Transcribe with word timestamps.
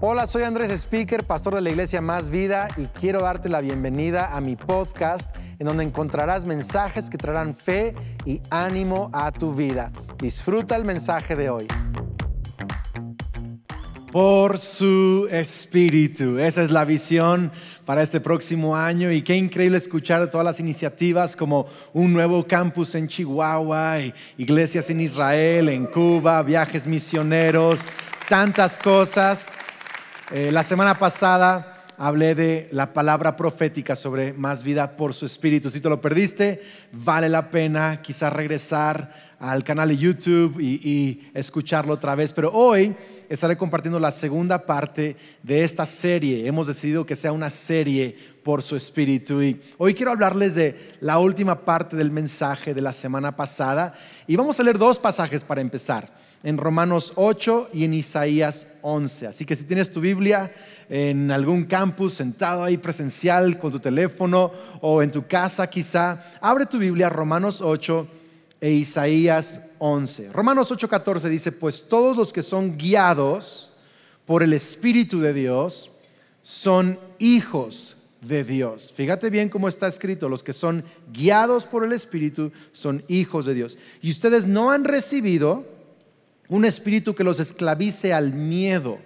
Hola, 0.00 0.28
soy 0.28 0.44
Andrés 0.44 0.70
Speaker, 0.70 1.24
pastor 1.24 1.56
de 1.56 1.60
la 1.60 1.70
iglesia 1.70 2.00
Más 2.00 2.30
Vida 2.30 2.68
y 2.76 2.86
quiero 2.86 3.20
darte 3.20 3.48
la 3.48 3.60
bienvenida 3.60 4.36
a 4.36 4.40
mi 4.40 4.54
podcast 4.54 5.34
en 5.58 5.66
donde 5.66 5.82
encontrarás 5.82 6.44
mensajes 6.44 7.10
que 7.10 7.18
traerán 7.18 7.52
fe 7.52 7.96
y 8.24 8.40
ánimo 8.48 9.10
a 9.12 9.32
tu 9.32 9.56
vida. 9.56 9.90
Disfruta 10.18 10.76
el 10.76 10.84
mensaje 10.84 11.34
de 11.34 11.50
hoy. 11.50 11.66
Por 14.12 14.58
su 14.58 15.26
espíritu, 15.32 16.38
esa 16.38 16.62
es 16.62 16.70
la 16.70 16.84
visión 16.84 17.50
para 17.84 18.00
este 18.00 18.20
próximo 18.20 18.76
año 18.76 19.10
y 19.10 19.22
qué 19.22 19.34
increíble 19.34 19.78
escuchar 19.78 20.30
todas 20.30 20.44
las 20.44 20.60
iniciativas 20.60 21.34
como 21.34 21.66
un 21.92 22.12
nuevo 22.12 22.46
campus 22.46 22.94
en 22.94 23.08
Chihuahua, 23.08 23.96
iglesias 24.36 24.90
en 24.90 25.00
Israel, 25.00 25.68
en 25.68 25.86
Cuba, 25.86 26.40
viajes 26.44 26.86
misioneros, 26.86 27.80
tantas 28.28 28.78
cosas. 28.78 29.48
Eh, 30.30 30.52
la 30.52 30.62
semana 30.62 30.98
pasada 30.98 31.86
hablé 31.96 32.34
de 32.34 32.68
la 32.70 32.92
palabra 32.92 33.34
profética 33.34 33.96
sobre 33.96 34.34
más 34.34 34.62
vida 34.62 34.94
por 34.94 35.14
su 35.14 35.24
espíritu. 35.24 35.70
Si 35.70 35.80
te 35.80 35.88
lo 35.88 36.02
perdiste, 36.02 36.62
vale 36.92 37.30
la 37.30 37.48
pena 37.48 38.02
quizás 38.02 38.30
regresar 38.30 39.28
al 39.40 39.64
canal 39.64 39.88
de 39.88 39.96
YouTube 39.96 40.60
y, 40.60 40.80
y, 40.86 41.30
escucharlo 41.32 41.94
otra 41.94 42.14
vez. 42.14 42.34
Pero 42.34 42.52
hoy 42.52 42.94
estaré 43.30 43.56
compartiendo 43.56 43.98
la 43.98 44.12
segunda 44.12 44.66
parte 44.66 45.16
de 45.42 45.64
esta 45.64 45.86
serie. 45.86 46.46
Hemos 46.46 46.66
decidido 46.66 47.06
que 47.06 47.16
sea 47.16 47.32
una 47.32 47.48
serie 47.48 48.14
por 48.42 48.62
su 48.62 48.76
espíritu. 48.76 49.42
Y 49.42 49.58
hoy 49.78 49.94
quiero 49.94 50.12
hablarles 50.12 50.54
de 50.54 50.90
la 51.00 51.18
última 51.18 51.64
parte 51.64 51.96
del 51.96 52.10
mensaje 52.10 52.74
de 52.74 52.82
la 52.82 52.92
semana 52.92 53.34
pasada. 53.34 53.94
Y 54.26 54.36
vamos 54.36 54.60
a 54.60 54.62
leer 54.62 54.76
dos 54.76 54.98
pasajes 54.98 55.42
para 55.42 55.62
empezar 55.62 56.12
en 56.42 56.56
Romanos 56.56 57.12
8 57.16 57.70
y 57.72 57.84
en 57.84 57.94
Isaías 57.94 58.66
11. 58.82 59.26
Así 59.26 59.44
que 59.44 59.56
si 59.56 59.64
tienes 59.64 59.90
tu 59.90 60.00
Biblia 60.00 60.52
en 60.88 61.30
algún 61.30 61.64
campus, 61.64 62.14
sentado 62.14 62.64
ahí 62.64 62.78
presencial 62.78 63.58
con 63.58 63.72
tu 63.72 63.80
teléfono 63.80 64.52
o 64.80 65.02
en 65.02 65.10
tu 65.10 65.26
casa 65.26 65.68
quizá, 65.68 66.22
abre 66.40 66.66
tu 66.66 66.78
Biblia 66.78 67.08
Romanos 67.08 67.60
8 67.60 68.06
e 68.60 68.70
Isaías 68.70 69.60
11. 69.78 70.32
Romanos 70.32 70.70
8:14 70.70 71.28
dice, 71.28 71.52
pues 71.52 71.88
todos 71.88 72.16
los 72.16 72.32
que 72.32 72.42
son 72.42 72.76
guiados 72.76 73.72
por 74.26 74.42
el 74.42 74.52
Espíritu 74.52 75.20
de 75.20 75.32
Dios 75.32 75.90
son 76.42 76.98
hijos 77.18 77.96
de 78.20 78.42
Dios. 78.44 78.92
Fíjate 78.96 79.30
bien 79.30 79.48
cómo 79.48 79.68
está 79.68 79.86
escrito, 79.86 80.28
los 80.28 80.42
que 80.42 80.52
son 80.52 80.82
guiados 81.12 81.66
por 81.66 81.84
el 81.84 81.92
Espíritu 81.92 82.52
son 82.72 83.04
hijos 83.08 83.46
de 83.46 83.54
Dios. 83.54 83.78
Y 84.02 84.10
ustedes 84.10 84.46
no 84.46 84.70
han 84.70 84.84
recibido 84.84 85.77
un 86.48 86.64
espíritu 86.64 87.14
que 87.14 87.24
los 87.24 87.40
esclavice 87.40 88.12
al 88.12 88.32
miedo. 88.32 88.98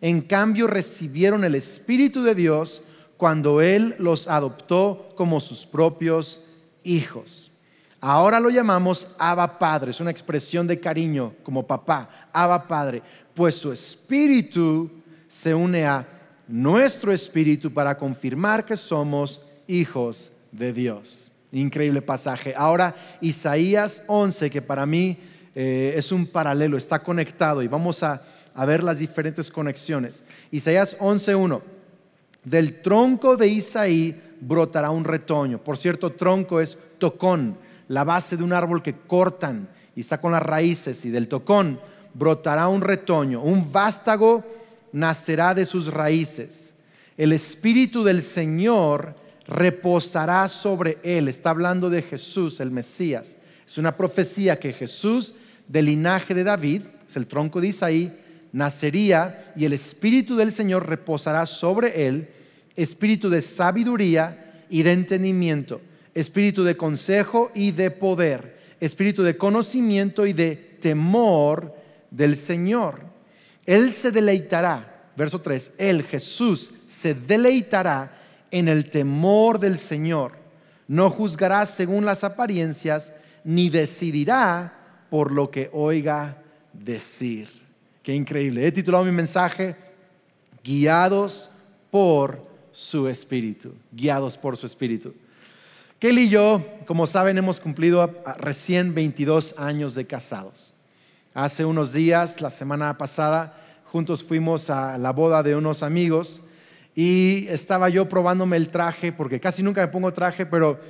En 0.00 0.20
cambio 0.20 0.66
recibieron 0.66 1.44
el 1.44 1.54
Espíritu 1.54 2.22
de 2.22 2.34
Dios 2.34 2.82
cuando 3.16 3.60
Él 3.60 3.94
los 3.98 4.26
adoptó 4.26 5.12
como 5.16 5.40
sus 5.40 5.64
propios 5.64 6.44
hijos. 6.82 7.52
Ahora 8.00 8.40
lo 8.40 8.50
llamamos 8.50 9.14
Abba 9.16 9.60
Padre, 9.60 9.92
es 9.92 10.00
una 10.00 10.10
expresión 10.10 10.66
de 10.66 10.80
cariño 10.80 11.34
como 11.44 11.64
papá, 11.64 12.28
Abba 12.32 12.66
Padre, 12.66 13.00
pues 13.32 13.54
su 13.54 13.70
espíritu 13.70 14.90
se 15.28 15.54
une 15.54 15.86
a 15.86 16.04
nuestro 16.48 17.12
espíritu 17.12 17.72
para 17.72 17.96
confirmar 17.96 18.64
que 18.64 18.76
somos 18.76 19.40
hijos 19.68 20.32
de 20.50 20.72
Dios. 20.72 21.30
Increíble 21.52 22.02
pasaje. 22.02 22.54
Ahora 22.56 22.96
Isaías 23.20 24.02
11, 24.08 24.50
que 24.50 24.62
para 24.62 24.84
mí 24.84 25.16
eh, 25.54 25.94
es 25.96 26.12
un 26.12 26.26
paralelo, 26.26 26.76
está 26.76 27.02
conectado 27.02 27.62
y 27.62 27.68
vamos 27.68 28.02
a, 28.02 28.22
a 28.54 28.64
ver 28.64 28.82
las 28.82 28.98
diferentes 28.98 29.50
conexiones. 29.50 30.24
Isaías 30.50 30.96
11.1, 30.98 31.60
del 32.44 32.80
tronco 32.82 33.36
de 33.36 33.48
Isaí 33.48 34.20
brotará 34.40 34.90
un 34.90 35.04
retoño. 35.04 35.58
Por 35.58 35.78
cierto, 35.78 36.12
tronco 36.12 36.60
es 36.60 36.76
tocón, 36.98 37.56
la 37.88 38.04
base 38.04 38.36
de 38.36 38.42
un 38.42 38.52
árbol 38.52 38.82
que 38.82 38.94
cortan 38.94 39.68
y 39.94 40.00
está 40.00 40.20
con 40.20 40.32
las 40.32 40.42
raíces 40.42 41.04
y 41.04 41.10
del 41.10 41.28
tocón 41.28 41.78
brotará 42.14 42.68
un 42.68 42.80
retoño, 42.80 43.42
un 43.42 43.70
vástago 43.72 44.44
nacerá 44.92 45.54
de 45.54 45.66
sus 45.66 45.92
raíces. 45.92 46.74
El 47.16 47.32
espíritu 47.32 48.02
del 48.04 48.22
Señor 48.22 49.14
reposará 49.46 50.48
sobre 50.48 50.98
él. 51.02 51.28
Está 51.28 51.50
hablando 51.50 51.90
de 51.90 52.02
Jesús, 52.02 52.60
el 52.60 52.70
Mesías. 52.70 53.36
Es 53.66 53.78
una 53.78 53.96
profecía 53.96 54.58
que 54.58 54.72
Jesús 54.72 55.34
del 55.68 55.86
linaje 55.86 56.34
de 56.34 56.44
David, 56.44 56.82
es 57.08 57.16
el 57.16 57.26
tronco 57.26 57.60
de 57.60 57.68
Isaí, 57.68 58.12
nacería 58.52 59.52
y 59.56 59.64
el 59.64 59.72
Espíritu 59.72 60.36
del 60.36 60.52
Señor 60.52 60.88
reposará 60.88 61.46
sobre 61.46 62.06
él, 62.06 62.28
espíritu 62.76 63.28
de 63.30 63.42
sabiduría 63.42 64.64
y 64.68 64.82
de 64.82 64.92
entendimiento, 64.92 65.80
espíritu 66.14 66.64
de 66.64 66.76
consejo 66.76 67.50
y 67.54 67.72
de 67.72 67.90
poder, 67.90 68.58
espíritu 68.80 69.22
de 69.22 69.36
conocimiento 69.36 70.26
y 70.26 70.32
de 70.32 70.56
temor 70.80 71.74
del 72.10 72.36
Señor. 72.36 73.00
Él 73.66 73.92
se 73.92 74.10
deleitará, 74.10 75.10
verso 75.16 75.40
3, 75.40 75.72
Él, 75.78 76.02
Jesús, 76.02 76.70
se 76.86 77.14
deleitará 77.14 78.18
en 78.50 78.68
el 78.68 78.90
temor 78.90 79.58
del 79.58 79.78
Señor. 79.78 80.32
No 80.88 81.10
juzgará 81.10 81.64
según 81.64 82.04
las 82.04 82.24
apariencias, 82.24 83.14
ni 83.44 83.70
decidirá 83.70 84.81
por 85.12 85.30
lo 85.30 85.50
que 85.50 85.68
oiga 85.74 86.38
decir. 86.72 87.46
Qué 88.02 88.14
increíble. 88.14 88.66
He 88.66 88.72
titulado 88.72 89.04
mi 89.04 89.12
mensaje 89.12 89.76
Guiados 90.64 91.50
por 91.90 92.42
su 92.72 93.06
Espíritu. 93.08 93.74
Guiados 93.90 94.38
por 94.38 94.56
su 94.56 94.64
Espíritu. 94.64 95.12
Kelly 95.98 96.22
y 96.22 96.28
yo, 96.30 96.64
como 96.86 97.06
saben, 97.06 97.36
hemos 97.36 97.60
cumplido 97.60 98.22
recién 98.38 98.94
22 98.94 99.56
años 99.58 99.94
de 99.94 100.06
casados. 100.06 100.72
Hace 101.34 101.66
unos 101.66 101.92
días, 101.92 102.40
la 102.40 102.48
semana 102.48 102.96
pasada, 102.96 103.54
juntos 103.84 104.24
fuimos 104.24 104.70
a 104.70 104.96
la 104.96 105.12
boda 105.12 105.42
de 105.42 105.54
unos 105.54 105.82
amigos 105.82 106.40
y 106.94 107.46
estaba 107.48 107.90
yo 107.90 108.08
probándome 108.08 108.56
el 108.56 108.70
traje, 108.70 109.12
porque 109.12 109.40
casi 109.40 109.62
nunca 109.62 109.82
me 109.82 109.88
pongo 109.88 110.10
traje, 110.14 110.46
pero 110.46 110.80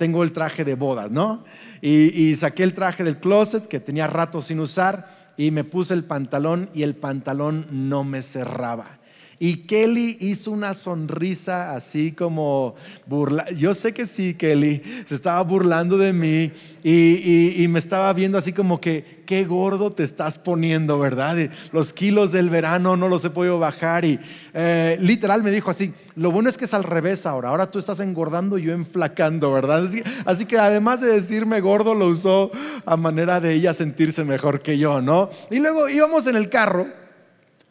tengo 0.00 0.22
el 0.22 0.32
traje 0.32 0.64
de 0.64 0.76
bodas, 0.76 1.10
¿no? 1.10 1.44
Y, 1.82 2.34
saqué 2.36 2.62
el 2.62 2.72
traje 2.72 3.04
del 3.04 3.18
closet 3.18 3.66
que 3.66 3.80
tenía 3.80 4.06
rato 4.06 4.40
sin 4.40 4.58
usar 4.58 5.06
y 5.36 5.50
me 5.50 5.62
puse 5.62 5.92
el 5.92 6.04
pantalón 6.04 6.70
y 6.72 6.84
el 6.84 6.94
pantalón 6.94 7.66
no 7.70 8.02
me 8.02 8.22
cerraba. 8.22 8.98
Y 9.42 9.66
Kelly 9.66 10.18
hizo 10.20 10.50
una 10.50 10.74
sonrisa 10.74 11.72
así 11.72 12.12
como 12.12 12.74
burla. 13.06 13.50
Yo 13.52 13.72
sé 13.72 13.94
que 13.94 14.06
sí, 14.06 14.34
Kelly, 14.34 14.82
se 15.08 15.14
estaba 15.14 15.40
burlando 15.42 15.96
de 15.96 16.12
mí 16.12 16.52
y, 16.84 17.66
me 17.70 17.78
estaba 17.78 18.12
viendo 18.12 18.36
así 18.36 18.52
como 18.52 18.82
que, 18.82 19.22
qué 19.24 19.46
gordo 19.46 19.92
te 19.92 20.02
estás 20.02 20.36
poniendo, 20.36 20.98
¿verdad? 20.98 21.38
los 21.72 21.94
kilos 21.94 22.32
del 22.32 22.50
verano 22.50 22.98
no 22.98 23.08
los 23.08 23.24
he 23.24 23.30
podido 23.30 23.58
bajar 23.58 24.04
y 24.04 24.20
eh, 24.52 24.98
literal 25.00 25.42
me 25.42 25.50
dijo 25.50 25.70
así, 25.70 25.94
lo 26.16 26.30
bueno 26.32 26.50
es 26.50 26.58
que 26.58 26.66
es 26.66 26.74
al 26.74 26.84
revés 26.84 27.24
ahora, 27.24 27.48
ahora 27.48 27.70
tú 27.70 27.78
estás 27.78 28.00
engordando 28.00 28.58
y 28.58 28.64
yo 28.64 28.72
enflacando, 28.74 29.50
¿verdad? 29.54 29.88
Así 30.26 30.44
que 30.44 30.58
además 30.58 31.00
de 31.00 31.14
decirme 31.14 31.62
gordo, 31.62 31.94
lo 31.94 32.08
usó 32.08 32.50
a 32.84 32.96
manera 32.98 33.40
de 33.40 33.54
ella 33.54 33.72
sentirse 33.72 34.22
mejor 34.22 34.60
que 34.60 34.76
yo, 34.76 35.00
¿no? 35.00 35.30
Y 35.50 35.60
luego 35.60 35.88
íbamos 35.88 36.26
en 36.26 36.36
el 36.36 36.50
carro 36.50 36.88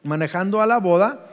manejando 0.01 0.63
a 0.63 0.65
la 0.65 0.79
boda 0.79 1.27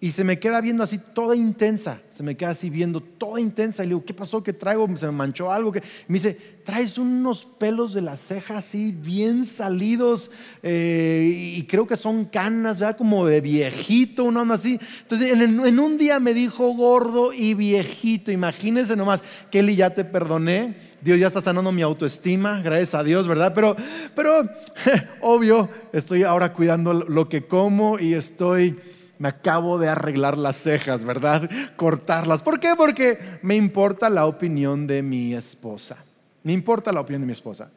y 0.00 0.12
se 0.12 0.22
me 0.22 0.38
queda 0.38 0.60
viendo 0.60 0.84
así 0.84 0.98
toda 0.98 1.34
intensa, 1.34 2.00
se 2.08 2.22
me 2.22 2.36
queda 2.36 2.50
así 2.50 2.70
viendo 2.70 3.00
toda 3.00 3.40
intensa. 3.40 3.82
Y 3.82 3.86
le 3.86 3.94
digo, 3.94 4.04
¿qué 4.04 4.14
pasó? 4.14 4.40
¿Qué 4.44 4.52
traigo? 4.52 4.88
Se 4.96 5.06
me 5.06 5.12
manchó 5.12 5.50
algo. 5.50 5.72
Me 5.72 5.80
dice, 6.14 6.38
traes 6.62 6.98
unos 6.98 7.44
pelos 7.58 7.94
de 7.94 8.02
la 8.02 8.16
ceja 8.16 8.58
así 8.58 8.92
bien 8.92 9.44
salidos 9.44 10.30
eh, 10.62 11.56
y 11.56 11.64
creo 11.64 11.84
que 11.84 11.96
son 11.96 12.26
canas, 12.26 12.78
¿verdad? 12.78 12.96
Como 12.96 13.26
de 13.26 13.40
viejito, 13.40 14.22
una 14.22 14.42
onda 14.42 14.54
así. 14.54 14.78
Entonces, 15.02 15.32
en, 15.32 15.78
un 15.80 15.98
día 15.98 16.20
me 16.20 16.32
dijo 16.32 16.68
gordo 16.74 17.32
y 17.32 17.54
viejito. 17.54 18.30
Imagínense 18.30 18.94
nomás, 18.94 19.24
Kelly, 19.50 19.74
ya 19.74 19.90
te 19.90 20.04
perdoné. 20.04 20.76
Dios 21.00 21.18
ya 21.18 21.26
está 21.26 21.40
sanando 21.40 21.72
mi 21.72 21.82
autoestima, 21.82 22.60
gracias 22.60 22.94
a 22.94 23.02
Dios, 23.02 23.26
¿verdad? 23.26 23.52
Pero, 23.52 23.74
pero 24.14 24.48
obvio, 25.22 25.68
estoy 25.92 26.22
ahora 26.22 26.52
cuidando 26.52 26.94
lo 26.94 27.28
que 27.28 27.46
como 27.46 27.98
y 27.98 28.14
estoy 28.14 28.76
me 29.18 29.28
acabo 29.28 29.78
de 29.78 29.88
arreglar 29.88 30.38
las 30.38 30.56
cejas, 30.56 31.04
¿verdad? 31.04 31.48
Cortarlas. 31.76 32.42
¿Por 32.42 32.60
qué? 32.60 32.74
Porque 32.76 33.18
me 33.42 33.56
importa 33.56 34.08
la 34.08 34.26
opinión 34.26 34.86
de 34.86 35.02
mi 35.02 35.34
esposa. 35.34 35.96
Me 36.44 36.52
importa 36.52 36.92
la 36.92 37.00
opinión 37.00 37.22
de 37.22 37.26
mi 37.26 37.32
esposa. 37.32 37.70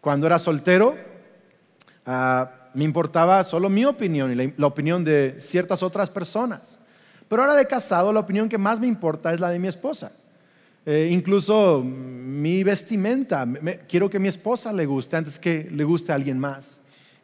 Cuando 0.00 0.26
era 0.26 0.38
soltero, 0.38 0.94
ah, 2.04 2.50
me 2.74 2.84
importaba 2.84 3.42
solo 3.44 3.70
mi 3.70 3.84
opinión 3.84 4.32
y 4.32 4.52
la, 4.56 4.66
opinión 4.66 5.04
de 5.04 5.36
ciertas 5.38 5.82
otras 5.82 6.10
personas. 6.10 6.78
Pero 7.28 7.42
ahora 7.42 7.54
de 7.54 7.66
casado, 7.66 8.12
la 8.12 8.20
opinión 8.20 8.48
que 8.48 8.58
más 8.58 8.78
me 8.78 8.86
importa 8.86 9.32
es 9.32 9.40
la 9.40 9.50
de 9.50 9.58
mi 9.58 9.68
esposa. 9.68 10.12
Eh, 10.84 11.08
incluso 11.10 11.82
mi 11.82 12.62
vestimenta, 12.62 13.48
quiero 13.88 14.10
que 14.10 14.18
mi 14.18 14.28
esposa 14.28 14.72
le 14.72 14.84
guste 14.84 15.16
antes 15.16 15.38
que 15.38 15.68
le 15.70 15.84
guste 15.84 16.12
a 16.12 16.16
alguien 16.16 16.38
más. 16.38 16.80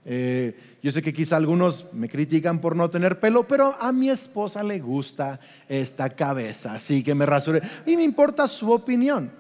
Eh, 0.07 0.57
yo 0.83 0.91
sé 0.91 1.03
que 1.03 1.13
quizá 1.13 1.37
algunos 1.37 1.87
me 1.93 2.09
critican 2.09 2.59
por 2.59 2.75
no 2.75 2.89
tener 2.89 3.21
pelo, 3.21 3.47
pero 3.47 3.77
a 3.81 3.93
mi 3.93 4.09
esposa 4.09 4.63
le 4.63 4.79
gusta 4.79 5.39
esta 5.69 6.09
cabeza, 6.09 6.75
así 6.75 7.03
que 7.03 7.15
me 7.15 7.27
rasuré. 7.27 7.61
Y 7.85 7.97
me 7.97 8.03
importa 8.03 8.49
su 8.49 8.71
opinión. 8.71 9.31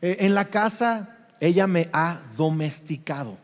Eh, 0.00 0.16
en 0.20 0.34
la 0.34 0.46
casa 0.46 1.28
ella 1.38 1.68
me 1.68 1.88
ha 1.92 2.20
domesticado. 2.36 3.36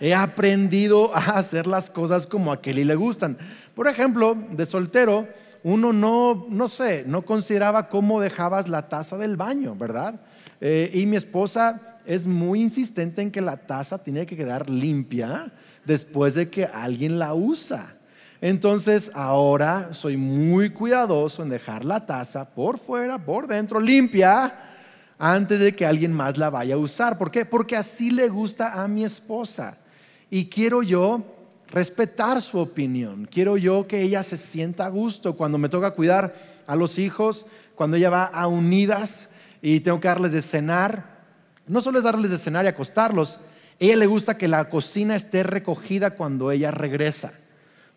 He 0.00 0.14
aprendido 0.14 1.14
a 1.14 1.38
hacer 1.38 1.66
las 1.66 1.90
cosas 1.90 2.26
como 2.26 2.52
a 2.52 2.60
Kelly 2.60 2.84
le 2.84 2.94
gustan. 2.94 3.36
Por 3.74 3.88
ejemplo, 3.88 4.36
de 4.52 4.64
soltero, 4.64 5.28
uno 5.62 5.92
no, 5.92 6.46
no 6.48 6.68
sé, 6.68 7.04
no 7.06 7.22
consideraba 7.22 7.88
cómo 7.88 8.20
dejabas 8.20 8.68
la 8.68 8.88
taza 8.88 9.18
del 9.18 9.36
baño, 9.36 9.74
¿verdad? 9.74 10.20
Eh, 10.60 10.90
y 10.94 11.06
mi 11.06 11.16
esposa 11.16 11.98
es 12.06 12.26
muy 12.26 12.62
insistente 12.62 13.20
en 13.20 13.30
que 13.30 13.40
la 13.40 13.56
taza 13.56 14.02
tiene 14.02 14.26
que 14.26 14.36
quedar 14.36 14.70
limpia 14.70 15.50
después 15.86 16.34
de 16.34 16.50
que 16.50 16.64
alguien 16.64 17.18
la 17.18 17.34
usa. 17.34 17.96
Entonces 18.40 19.10
ahora 19.14 19.94
soy 19.94 20.16
muy 20.16 20.70
cuidadoso 20.70 21.42
en 21.42 21.48
dejar 21.48 21.84
la 21.84 22.04
taza 22.04 22.44
por 22.50 22.78
fuera, 22.78 23.18
por 23.18 23.46
dentro, 23.46 23.80
limpia, 23.80 24.54
antes 25.18 25.60
de 25.60 25.74
que 25.74 25.86
alguien 25.86 26.12
más 26.12 26.36
la 26.36 26.50
vaya 26.50 26.74
a 26.74 26.78
usar. 26.78 27.16
¿Por 27.16 27.30
qué? 27.30 27.44
Porque 27.46 27.76
así 27.76 28.10
le 28.10 28.28
gusta 28.28 28.82
a 28.82 28.88
mi 28.88 29.04
esposa. 29.04 29.78
Y 30.28 30.46
quiero 30.46 30.82
yo 30.82 31.22
respetar 31.68 32.42
su 32.42 32.58
opinión. 32.58 33.26
Quiero 33.30 33.56
yo 33.56 33.86
que 33.86 34.02
ella 34.02 34.22
se 34.22 34.36
sienta 34.36 34.86
a 34.86 34.90
gusto 34.90 35.36
cuando 35.36 35.56
me 35.58 35.68
toca 35.68 35.92
cuidar 35.92 36.34
a 36.66 36.76
los 36.76 36.98
hijos, 36.98 37.46
cuando 37.74 37.96
ella 37.96 38.10
va 38.10 38.24
a 38.24 38.46
unidas 38.46 39.28
y 39.62 39.80
tengo 39.80 40.00
que 40.00 40.08
darles 40.08 40.32
de 40.32 40.42
cenar. 40.42 41.16
No 41.66 41.80
solo 41.80 41.98
es 41.98 42.04
darles 42.04 42.30
de 42.30 42.38
cenar 42.38 42.64
y 42.64 42.68
acostarlos, 42.68 43.40
ella 43.78 43.96
le 43.96 44.06
gusta 44.06 44.38
que 44.38 44.48
la 44.48 44.68
cocina 44.68 45.16
esté 45.16 45.42
recogida 45.42 46.12
cuando 46.12 46.50
ella 46.50 46.70
regresa. 46.70 47.32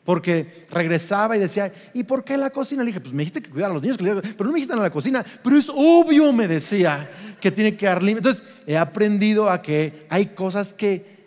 Porque 0.04 0.66
regresaba 0.72 1.38
y 1.38 1.40
decía, 1.40 1.72
¿y 1.94 2.04
por 2.04 2.24
qué 2.24 2.36
la 2.36 2.50
cocina? 2.50 2.84
Le 2.84 2.88
dije, 2.88 3.00
pues 3.00 3.14
me 3.14 3.22
dijiste 3.22 3.42
que 3.42 3.50
cuidar 3.52 3.70
a 3.70 3.74
los 3.76 3.84
niños, 3.84 3.98
pero 3.98 4.22
no 4.40 4.52
me 4.52 4.56
dijiste 4.56 4.74
en 4.74 4.82
la 4.82 4.90
cocina. 4.90 5.24
Pero 5.44 5.58
es 5.58 5.70
obvio, 5.70 6.34
me 6.34 6.48
decía, 6.48 7.10
que 7.40 7.52
tiene 7.52 7.78
que 7.78 7.86
dar 7.86 8.02
limpio. 8.02 8.30
Entonces, 8.30 8.44
he 8.66 8.78
aprendido 8.78 9.50
a 9.50 9.62
que 9.62 10.08
hay 10.10 10.28
cosas 10.28 10.74
que, 10.74 11.20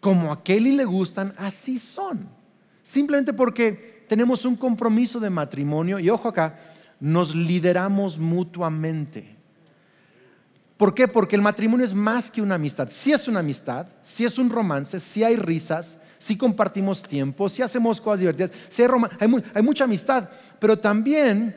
como 0.00 0.32
a 0.32 0.42
Kelly 0.42 0.72
le 0.72 0.84
gustan, 0.84 1.34
así 1.36 1.78
son. 1.78 2.28
Simplemente 2.82 3.32
porque 3.32 4.04
tenemos 4.08 4.44
un 4.44 4.56
compromiso 4.56 5.20
de 5.20 5.30
matrimonio 5.30 5.98
y 5.98 6.10
ojo 6.10 6.28
acá, 6.28 6.58
nos 7.00 7.34
lideramos 7.34 8.18
mutuamente. 8.18 9.36
¿Por 10.82 10.94
qué? 10.94 11.06
Porque 11.06 11.36
el 11.36 11.42
matrimonio 11.42 11.86
es 11.86 11.94
más 11.94 12.28
que 12.28 12.42
una 12.42 12.56
amistad. 12.56 12.88
Si 12.90 13.12
es 13.12 13.28
una 13.28 13.38
amistad, 13.38 13.86
si 14.02 14.24
es 14.24 14.36
un 14.36 14.50
romance, 14.50 14.98
si 14.98 15.22
hay 15.22 15.36
risas, 15.36 15.96
si 16.18 16.36
compartimos 16.36 17.04
tiempo, 17.04 17.48
si 17.48 17.62
hacemos 17.62 18.00
cosas 18.00 18.18
divertidas, 18.18 18.50
si 18.68 18.82
hay, 18.82 19.62
mucha 19.62 19.84
amistad, 19.84 20.28
pero 20.58 20.76
también 20.76 21.54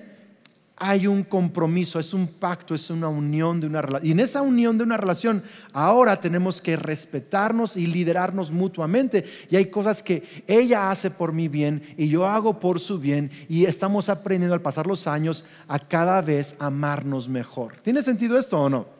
hay 0.76 1.08
un 1.08 1.24
compromiso, 1.24 2.00
es 2.00 2.14
un 2.14 2.28
pacto, 2.28 2.76
es 2.76 2.92
una 2.92 3.08
unión 3.08 3.60
de 3.60 3.66
una 3.66 3.82
relación. 3.82 4.08
Y 4.08 4.12
en 4.12 4.20
esa 4.20 4.44
unión 4.44 4.78
de 4.78 4.84
una 4.84 4.98
relación, 4.98 5.42
ahora 5.74 6.20
tenemos 6.20 6.62
que 6.62 6.76
respetarnos 6.76 7.78
y 7.78 7.88
liderarnos 7.88 8.52
mutuamente. 8.52 9.26
Y 9.50 9.56
hay 9.56 9.72
cosas 9.72 10.04
que 10.04 10.44
ella 10.46 10.92
hace 10.92 11.10
por 11.10 11.34
mi 11.34 11.48
bien 11.48 11.82
y 11.98 12.10
yo 12.10 12.28
hago 12.28 12.60
por 12.60 12.80
su 12.80 13.00
bien. 13.00 13.32
Y 13.50 13.66
estamos 13.66 14.08
aprendiendo 14.08 14.54
al 14.54 14.62
pasar 14.62 14.86
los 14.86 15.08
años 15.08 15.46
a 15.68 15.80
cada 15.80 16.22
vez 16.22 16.54
amarnos 16.60 17.28
mejor. 17.28 17.78
¿Tiene 17.82 18.04
sentido 18.04 18.38
esto 18.38 18.62
o 18.62 18.70
no? 18.70 18.94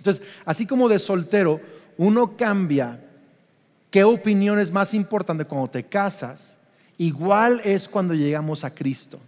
Entonces, 0.00 0.26
así 0.46 0.66
como 0.66 0.88
de 0.88 0.98
soltero, 0.98 1.60
uno 1.98 2.34
cambia 2.34 2.98
qué 3.90 4.02
opinión 4.02 4.58
es 4.58 4.72
más 4.72 4.94
importante 4.94 5.44
cuando 5.44 5.68
te 5.68 5.84
casas, 5.84 6.56
igual 6.96 7.60
es 7.64 7.86
cuando 7.86 8.14
llegamos 8.14 8.64
a 8.64 8.74
Cristo. 8.74 9.20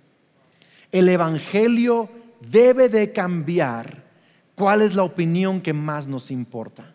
El 0.91 1.11
Evangelio 1.11 2.09
debe 2.41 2.89
de 2.89 3.13
cambiar 3.13 4.03
cuál 4.55 4.81
es 4.81 4.95
la 4.95 5.03
opinión 5.03 5.61
que 5.61 5.75
más 5.75 6.09
nos 6.09 6.31
importa. 6.31 6.95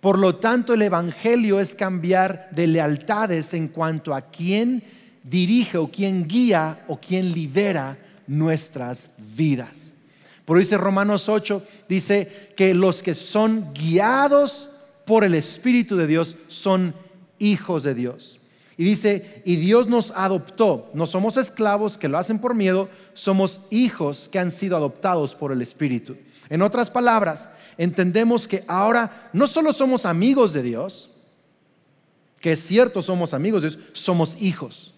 Por 0.00 0.18
lo 0.18 0.36
tanto, 0.36 0.74
el 0.74 0.82
Evangelio 0.82 1.58
es 1.58 1.74
cambiar 1.74 2.50
de 2.50 2.66
lealtades 2.66 3.54
en 3.54 3.68
cuanto 3.68 4.14
a 4.14 4.20
quién 4.20 4.82
dirige 5.22 5.78
o 5.78 5.90
quién 5.90 6.28
guía 6.28 6.84
o 6.86 7.00
quién 7.00 7.32
lidera 7.32 7.96
nuestras 8.26 9.08
vidas. 9.16 9.85
Por 10.46 10.56
eso 10.56 10.68
dice 10.68 10.78
Romanos 10.78 11.28
8, 11.28 11.62
dice 11.88 12.52
que 12.56 12.72
los 12.72 13.02
que 13.02 13.14
son 13.14 13.74
guiados 13.74 14.70
por 15.04 15.24
el 15.24 15.34
Espíritu 15.34 15.96
de 15.96 16.06
Dios 16.06 16.36
son 16.46 16.94
hijos 17.38 17.82
de 17.82 17.94
Dios. 17.94 18.38
Y 18.78 18.84
dice, 18.84 19.42
y 19.44 19.56
Dios 19.56 19.88
nos 19.88 20.12
adoptó. 20.12 20.90
No 20.94 21.06
somos 21.06 21.36
esclavos 21.36 21.98
que 21.98 22.08
lo 22.08 22.16
hacen 22.16 22.38
por 22.38 22.54
miedo, 22.54 22.88
somos 23.14 23.60
hijos 23.70 24.28
que 24.30 24.38
han 24.38 24.52
sido 24.52 24.76
adoptados 24.76 25.34
por 25.34 25.50
el 25.50 25.62
Espíritu. 25.62 26.16
En 26.48 26.62
otras 26.62 26.90
palabras, 26.90 27.48
entendemos 27.76 28.46
que 28.46 28.62
ahora 28.68 29.28
no 29.32 29.48
solo 29.48 29.72
somos 29.72 30.06
amigos 30.06 30.52
de 30.52 30.62
Dios, 30.62 31.10
que 32.38 32.52
es 32.52 32.60
cierto 32.60 33.02
somos 33.02 33.34
amigos 33.34 33.62
de 33.62 33.70
Dios, 33.70 33.80
somos 33.94 34.36
hijos. 34.40 34.92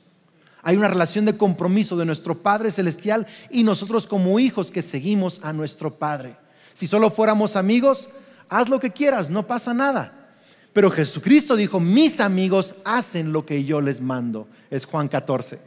Hay 0.68 0.76
una 0.76 0.88
relación 0.88 1.24
de 1.24 1.34
compromiso 1.34 1.96
de 1.96 2.04
nuestro 2.04 2.42
Padre 2.42 2.70
Celestial 2.70 3.26
y 3.50 3.64
nosotros 3.64 4.06
como 4.06 4.38
hijos 4.38 4.70
que 4.70 4.82
seguimos 4.82 5.40
a 5.42 5.54
nuestro 5.54 5.94
Padre. 5.94 6.36
Si 6.74 6.86
solo 6.86 7.10
fuéramos 7.10 7.56
amigos, 7.56 8.10
haz 8.50 8.68
lo 8.68 8.78
que 8.78 8.90
quieras, 8.90 9.30
no 9.30 9.46
pasa 9.46 9.72
nada. 9.72 10.28
Pero 10.74 10.90
Jesucristo 10.90 11.56
dijo, 11.56 11.80
mis 11.80 12.20
amigos 12.20 12.74
hacen 12.84 13.32
lo 13.32 13.46
que 13.46 13.64
yo 13.64 13.80
les 13.80 14.02
mando. 14.02 14.46
Es 14.70 14.84
Juan 14.84 15.08
14. 15.08 15.58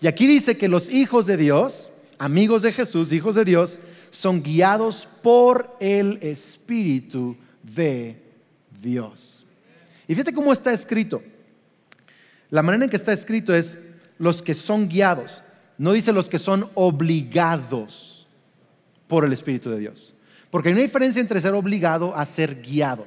Y 0.00 0.06
aquí 0.06 0.24
dice 0.24 0.56
que 0.56 0.68
los 0.68 0.88
hijos 0.88 1.26
de 1.26 1.36
Dios, 1.36 1.90
amigos 2.16 2.62
de 2.62 2.70
Jesús, 2.70 3.12
hijos 3.12 3.34
de 3.34 3.44
Dios, 3.44 3.80
son 4.12 4.40
guiados 4.40 5.08
por 5.20 5.76
el 5.80 6.20
Espíritu 6.22 7.36
de 7.60 8.22
Dios. 8.80 9.44
Y 10.06 10.14
fíjate 10.14 10.32
cómo 10.32 10.52
está 10.52 10.72
escrito. 10.72 11.24
La 12.50 12.62
manera 12.62 12.84
en 12.84 12.90
que 12.90 12.96
está 12.96 13.12
escrito 13.12 13.52
es, 13.52 13.78
los 14.18 14.42
que 14.42 14.54
son 14.54 14.88
guiados, 14.88 15.42
no 15.78 15.92
dice 15.92 16.12
los 16.12 16.28
que 16.28 16.38
son 16.38 16.70
obligados 16.74 18.26
por 19.08 19.24
el 19.24 19.32
Espíritu 19.32 19.70
de 19.70 19.78
Dios. 19.78 20.14
Porque 20.50 20.68
hay 20.68 20.74
una 20.74 20.82
diferencia 20.82 21.20
entre 21.20 21.40
ser 21.40 21.54
obligado 21.54 22.16
a 22.16 22.24
ser 22.26 22.60
guiado. 22.62 23.06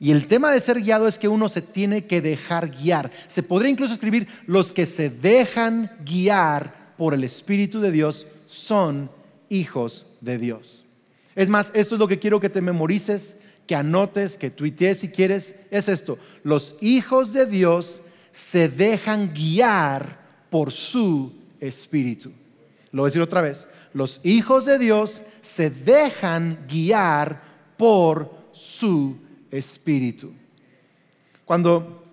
Y 0.00 0.12
el 0.12 0.26
tema 0.26 0.52
de 0.52 0.60
ser 0.60 0.80
guiado 0.80 1.08
es 1.08 1.18
que 1.18 1.28
uno 1.28 1.48
se 1.48 1.60
tiene 1.60 2.06
que 2.06 2.20
dejar 2.20 2.70
guiar. 2.70 3.10
Se 3.26 3.42
podría 3.42 3.70
incluso 3.70 3.92
escribir, 3.92 4.28
los 4.46 4.72
que 4.72 4.86
se 4.86 5.10
dejan 5.10 5.90
guiar 6.04 6.94
por 6.96 7.14
el 7.14 7.24
Espíritu 7.24 7.80
de 7.80 7.90
Dios 7.90 8.26
son 8.46 9.10
hijos 9.48 10.06
de 10.20 10.38
Dios. 10.38 10.84
Es 11.34 11.48
más, 11.48 11.70
esto 11.74 11.94
es 11.94 11.98
lo 11.98 12.08
que 12.08 12.18
quiero 12.18 12.40
que 12.40 12.48
te 12.48 12.60
memorices, 12.60 13.36
que 13.66 13.74
anotes, 13.74 14.36
que 14.36 14.50
tuitees 14.50 14.98
si 14.98 15.08
quieres. 15.08 15.56
Es 15.70 15.88
esto, 15.88 16.18
los 16.42 16.76
hijos 16.80 17.32
de 17.32 17.46
Dios 17.46 18.00
se 18.32 18.68
dejan 18.68 19.32
guiar 19.34 20.17
por 20.50 20.72
su 20.72 21.32
espíritu. 21.60 22.32
Lo 22.92 23.02
voy 23.02 23.08
a 23.08 23.10
decir 23.10 23.22
otra 23.22 23.40
vez. 23.40 23.68
Los 23.92 24.20
hijos 24.22 24.64
de 24.64 24.78
Dios 24.78 25.22
se 25.42 25.70
dejan 25.70 26.66
guiar 26.68 27.42
por 27.76 28.30
su 28.52 29.16
espíritu. 29.50 30.32
Cuando 31.44 32.04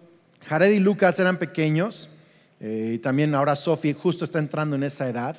Jared 0.48 0.72
y 0.72 0.80
Lucas 0.80 1.20
eran 1.20 1.38
pequeños, 1.38 2.10
eh, 2.60 2.94
y 2.96 3.00
también 3.00 3.36
ahora 3.36 3.56
Sophie 3.56 3.94
justo 3.94 4.24
está 4.24 4.40
entrando 4.40 4.76
en 4.76 4.84
esa 4.84 5.10
edad, 5.10 5.38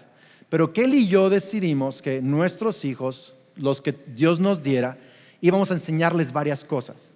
pero 0.48 0.72
Kelly 0.72 0.98
y 0.98 1.08
yo 1.08 1.30
decidimos 1.30 2.02
que 2.02 2.20
nuestros 2.22 2.84
hijos, 2.84 3.34
los 3.56 3.80
que 3.80 3.94
Dios 4.14 4.38
nos 4.38 4.62
diera, 4.62 4.98
íbamos 5.40 5.70
a 5.70 5.74
enseñarles 5.74 6.32
varias 6.32 6.64
cosas. 6.64 7.14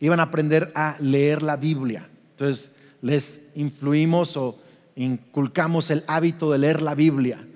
Iban 0.00 0.20
a 0.20 0.24
aprender 0.24 0.72
a 0.74 0.96
leer 1.00 1.42
la 1.42 1.56
Biblia. 1.56 2.08
Entonces 2.32 2.70
les 3.02 3.40
influimos 3.54 4.36
o 4.36 4.58
inculcamos 4.96 5.90
el 5.90 6.02
hábito 6.06 6.50
de 6.50 6.58
leer 6.58 6.82
la 6.82 6.94
Biblia, 6.94 7.46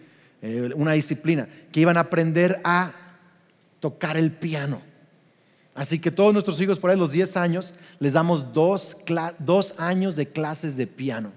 eh, 0.43 0.71
una 0.77 0.93
disciplina, 0.93 1.49
que 1.73 1.81
iban 1.81 1.97
a 1.97 2.01
aprender 2.01 2.61
a 2.63 2.93
tocar 3.81 4.17
el 4.17 4.31
piano. 4.31 4.81
Así 5.75 5.99
que 5.99 6.11
todos 6.11 6.33
nuestros 6.33 6.61
hijos 6.61 6.79
por 6.79 6.91
ahí, 6.91 6.99
los 6.99 7.13
10 7.13 7.37
años, 7.37 7.73
les 7.99 8.13
damos 8.13 8.53
dos, 8.53 8.97
dos 9.39 9.75
años 9.79 10.17
de 10.17 10.29
clases 10.29 10.77
de 10.77 10.87
piano. 10.87 11.33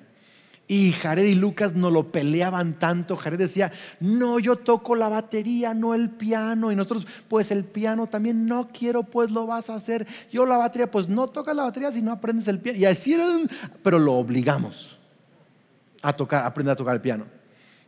Y 0.68 0.92
Jared 0.92 1.26
y 1.26 1.36
Lucas 1.36 1.76
no 1.76 1.92
lo 1.92 2.12
peleaban 2.12 2.80
tanto. 2.80 3.16
Jared 3.16 3.38
decía, 3.38 3.72
no, 4.00 4.40
yo 4.40 4.56
toco 4.56 4.96
la 4.96 5.08
batería, 5.08 5.74
no 5.74 5.94
el 5.94 6.10
piano. 6.10 6.72
Y 6.72 6.76
nosotros, 6.76 7.06
pues 7.28 7.52
el 7.52 7.64
piano 7.64 8.08
también, 8.08 8.48
no 8.48 8.70
quiero, 8.70 9.04
pues 9.04 9.30
lo 9.30 9.46
vas 9.46 9.70
a 9.70 9.76
hacer. 9.76 10.08
Yo 10.32 10.46
la 10.46 10.58
batería, 10.58 10.90
pues 10.90 11.08
no 11.08 11.28
tocas 11.28 11.56
la 11.56 11.64
batería 11.64 11.92
si 11.92 12.02
no 12.02 12.12
aprendes 12.12 12.48
el 12.48 12.60
piano. 12.60 12.80
Y 12.80 12.86
así 12.86 13.14
era, 13.14 13.28
pero 13.84 14.00
lo 14.00 14.14
obligamos 14.14 14.98
a 16.04 16.14
tocar, 16.14 16.46
aprender 16.46 16.74
a 16.74 16.76
tocar 16.76 16.94
el 16.94 17.02
piano. 17.02 17.26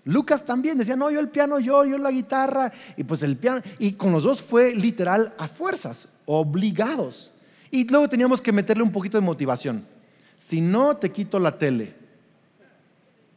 Lucas 0.06 0.46
también 0.46 0.78
decía, 0.78 0.96
no, 0.96 1.12
yo 1.12 1.20
el 1.20 1.30
piano, 1.30 1.60
yo, 1.60 1.84
yo 1.84 1.98
la 1.98 2.12
guitarra, 2.12 2.72
y 2.96 3.04
pues 3.04 3.22
el 3.24 3.38
piano, 3.38 3.62
y 3.78 3.94
con 3.94 4.12
los 4.12 4.24
dos 4.24 4.42
fue 4.42 4.74
literal 4.74 5.34
a 5.38 5.48
fuerzas, 5.48 6.08
obligados. 6.26 7.32
Y 7.72 7.88
luego 7.88 8.08
teníamos 8.08 8.42
que 8.42 8.52
meterle 8.52 8.84
un 8.84 8.92
poquito 8.92 9.18
de 9.18 9.22
motivación. 9.22 9.86
Si 10.40 10.62
no, 10.62 10.96
te 10.96 11.12
quito 11.12 11.40
la 11.40 11.58
tele. 11.58 11.96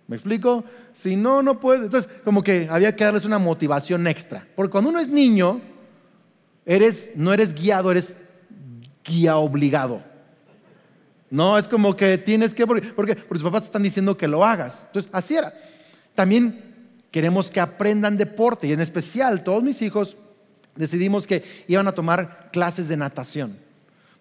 ¿Me 0.07 0.17
explico? 0.17 0.65
Si 0.95 1.17
no, 1.17 1.43
no 1.43 1.59
puedes. 1.59 1.85
Entonces, 1.85 2.11
como 2.25 2.43
que 2.43 2.69
había 2.71 2.95
que 2.95 3.05
darles 3.05 3.25
una 3.25 3.39
motivación 3.39 4.07
extra. 4.07 4.47
Porque 4.55 4.71
cuando 4.71 4.91
uno 4.91 5.01
es 5.01 5.09
niño, 5.09 5.61
eres, 6.65 7.13
no 7.17 7.33
eres 7.33 7.55
guiado, 7.55 7.91
eres 7.91 8.15
guía 9.05 9.39
obligado. 9.39 10.03
No, 11.31 11.59
es 11.59 11.69
como 11.69 11.95
que 11.95 12.19
tienes 12.19 12.55
que, 12.55 12.67
porque, 12.67 12.89
porque, 12.89 13.15
tus 13.15 13.43
papás 13.43 13.65
están 13.65 13.83
diciendo 13.83 14.17
que 14.17 14.29
lo 14.29 14.45
hagas. 14.45 14.85
Entonces, 14.87 15.11
así 15.13 15.37
era. 15.37 15.53
También 16.15 16.65
queremos 17.11 17.51
que 17.51 17.61
aprendan 17.61 18.17
deporte 18.17 18.67
y 18.67 18.73
en 18.73 18.81
especial 18.81 19.43
todos 19.43 19.63
mis 19.63 19.83
hijos 19.83 20.17
decidimos 20.75 21.27
que 21.27 21.45
iban 21.69 21.87
a 21.87 21.93
tomar 21.93 22.49
clases 22.53 22.89
de 22.89 22.97
natación. 22.97 23.59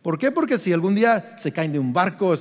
¿Por 0.02 0.18
qué? 0.18 0.32
Porque 0.32 0.58
si 0.58 0.72
algún 0.72 0.96
día 0.96 1.36
se 1.38 1.52
caen 1.52 1.74
de 1.74 1.80
un 1.80 1.92
barco, 1.92 2.34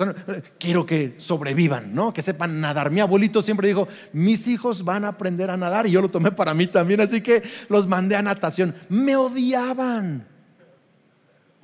quiero 0.59 0.87
que 0.87 1.15
sobrevivan, 1.19 1.95
¿no? 1.95 2.13
Que 2.13 2.23
sepan 2.23 2.61
nadar. 2.61 2.91
Mi 2.91 3.01
abuelito 3.01 3.43
siempre 3.43 3.69
dijo, 3.69 3.89
mis 4.13 4.47
hijos 4.47 4.85
van 4.85 5.05
a 5.05 5.09
aprender 5.09 5.51
a 5.51 5.57
nadar 5.57 5.87
y 5.87 5.91
yo 5.91 6.01
lo 6.01 6.09
tomé 6.09 6.31
para 6.31 6.55
mí 6.55 6.67
también, 6.67 7.01
así 7.01 7.21
que 7.21 7.43
los 7.69 7.87
mandé 7.89 8.15
a 8.15 8.23
natación. 8.23 8.75
Me 8.89 9.17
odiaban. 9.17 10.36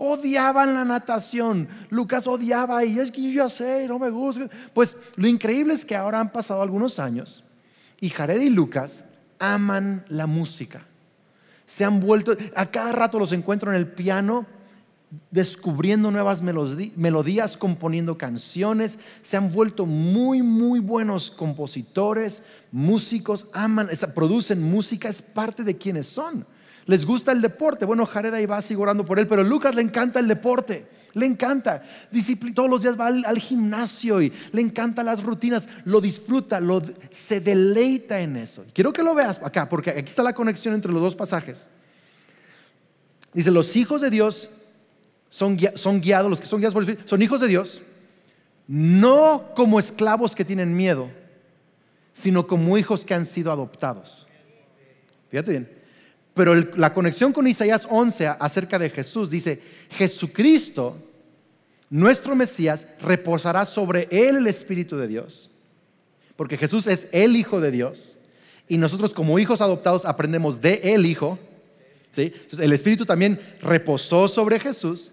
Odiaban 0.05 0.75
la 0.75 0.85
natación. 0.85 1.69
Lucas 1.89 2.27
odiaba 2.27 2.85
y 2.85 2.99
es 2.99 3.13
que 3.13 3.23
yo 3.23 3.45
ya 3.45 3.49
sé, 3.49 3.87
no 3.87 4.01
me 4.01 4.11
gusta. 4.11 4.49
Pues 4.75 4.97
lo 5.15 5.29
increíble 5.29 5.75
es 5.75 5.85
que 5.85 5.95
ahora 5.95 6.19
han 6.19 6.33
pasado 6.33 6.61
algunos 6.61 6.99
años 6.99 7.45
y 8.01 8.09
Jared 8.09 8.41
y 8.41 8.51
Lucas 8.51 9.05
aman 9.39 10.05
la 10.09 10.27
música. 10.27 10.83
Se 11.67 11.85
han 11.85 12.01
vuelto, 12.01 12.37
a 12.57 12.67
cada 12.67 12.91
rato 12.91 13.21
los 13.21 13.31
encuentro 13.31 13.71
en 13.71 13.77
el 13.77 13.87
piano 13.87 14.45
descubriendo 15.31 16.11
nuevas 16.11 16.43
melodías, 16.43 17.57
componiendo 17.57 18.19
canciones, 18.19 18.99
se 19.21 19.37
han 19.37 19.53
vuelto 19.53 19.87
muy, 19.87 20.43
muy 20.43 20.81
buenos 20.81 21.31
compositores, 21.31 22.43
músicos, 22.73 23.47
aman, 23.53 23.89
producen 24.17 24.63
música, 24.63 25.09
es 25.09 25.23
parte 25.23 25.63
de 25.63 25.77
quienes 25.77 26.07
son. 26.07 26.45
Les 26.87 27.05
gusta 27.05 27.33
el 27.33 27.41
deporte. 27.41 27.85
Bueno, 27.85 28.07
Jared 28.07 28.35
ahí 28.35 28.47
va 28.47 28.57
así 28.57 28.75
orando 28.75 29.05
por 29.05 29.19
él, 29.19 29.27
pero 29.27 29.45
Lucas 29.45 29.75
le 29.75 29.83
encanta 29.83 30.19
el 30.19 30.27
deporte. 30.27 30.87
Le 31.15 31.27
encanta. 31.27 31.83
Todos 32.55 32.69
los 32.69 32.83
días 32.83 32.99
va 32.99 33.07
al, 33.07 33.39
gimnasio 33.39 34.21
y 34.21 34.33
le 34.53 34.61
encanta 34.61 35.05
las 35.05 35.23
rutinas. 35.23 35.69
Lo 35.85 36.01
disfruta, 36.01 36.61
se 37.11 37.41
deleita 37.41 38.21
en 38.21 38.37
eso. 38.37 38.65
Quiero 38.73 38.93
que 38.93 39.03
lo 39.03 39.15
veas 39.15 39.41
acá, 39.43 39.69
porque 39.69 39.91
aquí 39.91 40.09
está 40.09 40.23
la 40.23 40.33
conexión 40.33 40.75
entre 40.75 40.93
los 40.93 41.03
dos 41.03 41.15
pasajes. 41.15 41.69
Dice, 43.33 43.51
los 43.51 43.77
hijos 43.77 44.01
de 44.01 44.11
Dios 44.11 44.51
son, 45.31 45.57
guiados, 45.57 46.31
los 46.31 46.41
que 46.41 46.47
son 46.47 46.61
guiados 46.61 46.75
por 46.75 46.83
el 46.83 46.89
Espíritu, 46.91 47.09
son 47.09 47.23
hijos 47.23 47.41
de 47.41 47.49
Dios, 47.49 47.81
no 48.67 49.53
como 49.55 49.79
esclavos 49.79 50.35
que 50.35 50.45
tienen 50.45 50.77
miedo, 50.77 51.11
sino 52.13 52.47
como 52.47 52.77
hijos 52.77 53.05
que 53.05 53.15
han 53.15 53.25
sido 53.25 53.51
adoptados. 53.53 54.27
Fíjate 55.31 55.51
bien. 55.53 55.82
Pero 56.35 56.55
la 56.55 56.95
conexión 56.95 57.33
con 57.33 57.47
Isaías 57.47 57.87
11 57.89 58.29
acerca 58.39 58.79
de 58.79 58.91
Jesús 58.91 59.29
dice, 59.29 59.61
Jesucristo, 59.91 60.97
nuestro 61.91 62.35
Mesías, 62.35 62.87
reposará 63.03 63.67
sobre 63.67 64.09
él 64.11 64.37
el 64.37 64.47
Espíritu 64.47 64.97
de 64.97 65.09
Dios, 65.09 65.51
porque 66.37 66.57
Jesús 66.57 66.87
es 66.87 67.07
el 67.13 67.37
Hijo 67.37 67.61
de 67.61 67.71
Dios, 67.71 68.19
y 68.67 68.79
nosotros 68.79 69.13
como 69.13 69.39
hijos 69.39 69.61
adoptados 69.61 70.07
aprendemos 70.07 70.63
de 70.63 70.81
el 70.95 71.05
Hijo. 71.05 71.39
Entonces 72.17 72.59
el 72.59 72.73
Espíritu 72.73 73.05
también 73.05 73.39
reposó 73.61 74.29
sobre 74.29 74.59
Jesús 74.59 75.13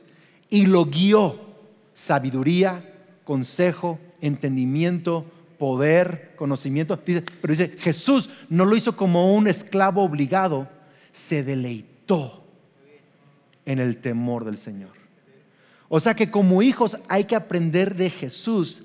y 0.49 0.65
lo 0.67 0.85
guió. 0.85 1.47
Sabiduría, 1.93 2.81
consejo, 3.25 3.99
entendimiento, 4.21 5.25
poder, 5.57 6.33
conocimiento. 6.37 6.97
Dice, 7.05 7.23
pero 7.41 7.51
dice, 7.53 7.75
Jesús 7.77 8.29
no 8.47 8.63
lo 8.63 8.77
hizo 8.77 8.95
como 8.95 9.35
un 9.35 9.47
esclavo 9.47 10.03
obligado, 10.03 10.69
se 11.19 11.43
deleitó 11.43 12.45
en 13.65 13.79
el 13.79 13.97
temor 13.97 14.45
del 14.45 14.57
Señor. 14.57 14.93
O 15.89 15.99
sea 15.99 16.13
que 16.13 16.31
como 16.31 16.61
hijos 16.61 16.97
hay 17.07 17.25
que 17.25 17.35
aprender 17.35 17.95
de 17.95 18.09
Jesús 18.09 18.83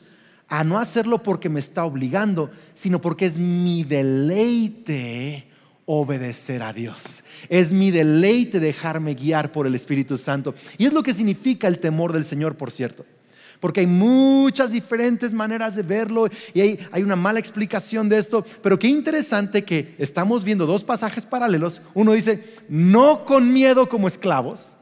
a 0.49 0.65
no 0.65 0.79
hacerlo 0.79 1.23
porque 1.23 1.49
me 1.49 1.61
está 1.61 1.85
obligando, 1.85 2.51
sino 2.75 3.01
porque 3.01 3.27
es 3.27 3.39
mi 3.39 3.85
deleite 3.85 5.49
obedecer 5.87 6.63
a 6.63 6.73
Dios. 6.73 7.23
Es 7.49 7.73
mi 7.73 7.91
deleite 7.91 8.59
dejarme 8.61 9.15
guiar 9.15 9.53
por 9.53 9.67
el 9.67 9.75
Espíritu 9.75 10.19
Santo. 10.19 10.55
Y 10.77 10.87
es 10.87 10.93
lo 10.93 11.03
que 11.03 11.15
significa 11.15 11.69
el 11.69 11.79
temor 11.79 12.13
del 12.13 12.25
Señor, 12.25 12.57
por 12.57 12.71
cierto. 12.71 13.05
Porque 13.61 13.81
hay 13.81 13.87
muchas 13.87 14.73
diferentes 14.73 15.33
maneras 15.33 15.75
de 15.77 15.83
verlo 15.83 16.29
y 16.53 16.61
hay, 16.61 17.03
una 17.03 17.17
mala 17.17 17.39
explicación 17.39 18.09
de 18.09 18.19
esto. 18.19 18.45
Pero 18.63 18.79
qué 18.79 18.89
interesante 18.89 19.65
que 19.65 19.95
estamos 19.99 20.45
viendo 20.45 20.67
dos 20.67 20.85
pasajes 20.85 21.25
paralelos. 21.25 21.81
Uno 21.95 22.13
dice, 22.13 22.43
no 22.69 23.25
con 23.25 23.53
miedo 23.53 23.89
como 23.89 24.09
esclavos, 24.09 24.77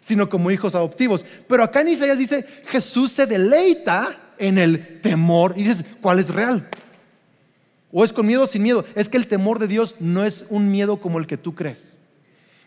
sino 0.00 0.28
como 0.28 0.50
hijos 0.50 0.74
adoptivos. 0.74 1.24
Pero 1.48 1.62
acá 1.62 1.80
en 1.80 1.88
Isaías 1.88 2.18
dice, 2.18 2.46
Jesús 2.66 3.12
se 3.12 3.26
deleita 3.26 4.16
en 4.38 4.58
el 4.58 5.00
temor. 5.00 5.54
Y 5.56 5.64
dices, 5.64 5.84
¿cuál 6.00 6.18
es 6.18 6.28
real? 6.28 6.68
¿O 7.90 8.04
es 8.04 8.12
con 8.12 8.26
miedo 8.26 8.42
o 8.42 8.46
sin 8.46 8.62
miedo? 8.62 8.84
Es 8.94 9.08
que 9.08 9.16
el 9.16 9.28
temor 9.28 9.58
de 9.58 9.68
Dios 9.68 9.94
no 10.00 10.24
es 10.24 10.44
un 10.50 10.70
miedo 10.70 11.00
como 11.00 11.18
el 11.18 11.26
que 11.26 11.36
tú 11.36 11.54
crees. 11.54 11.96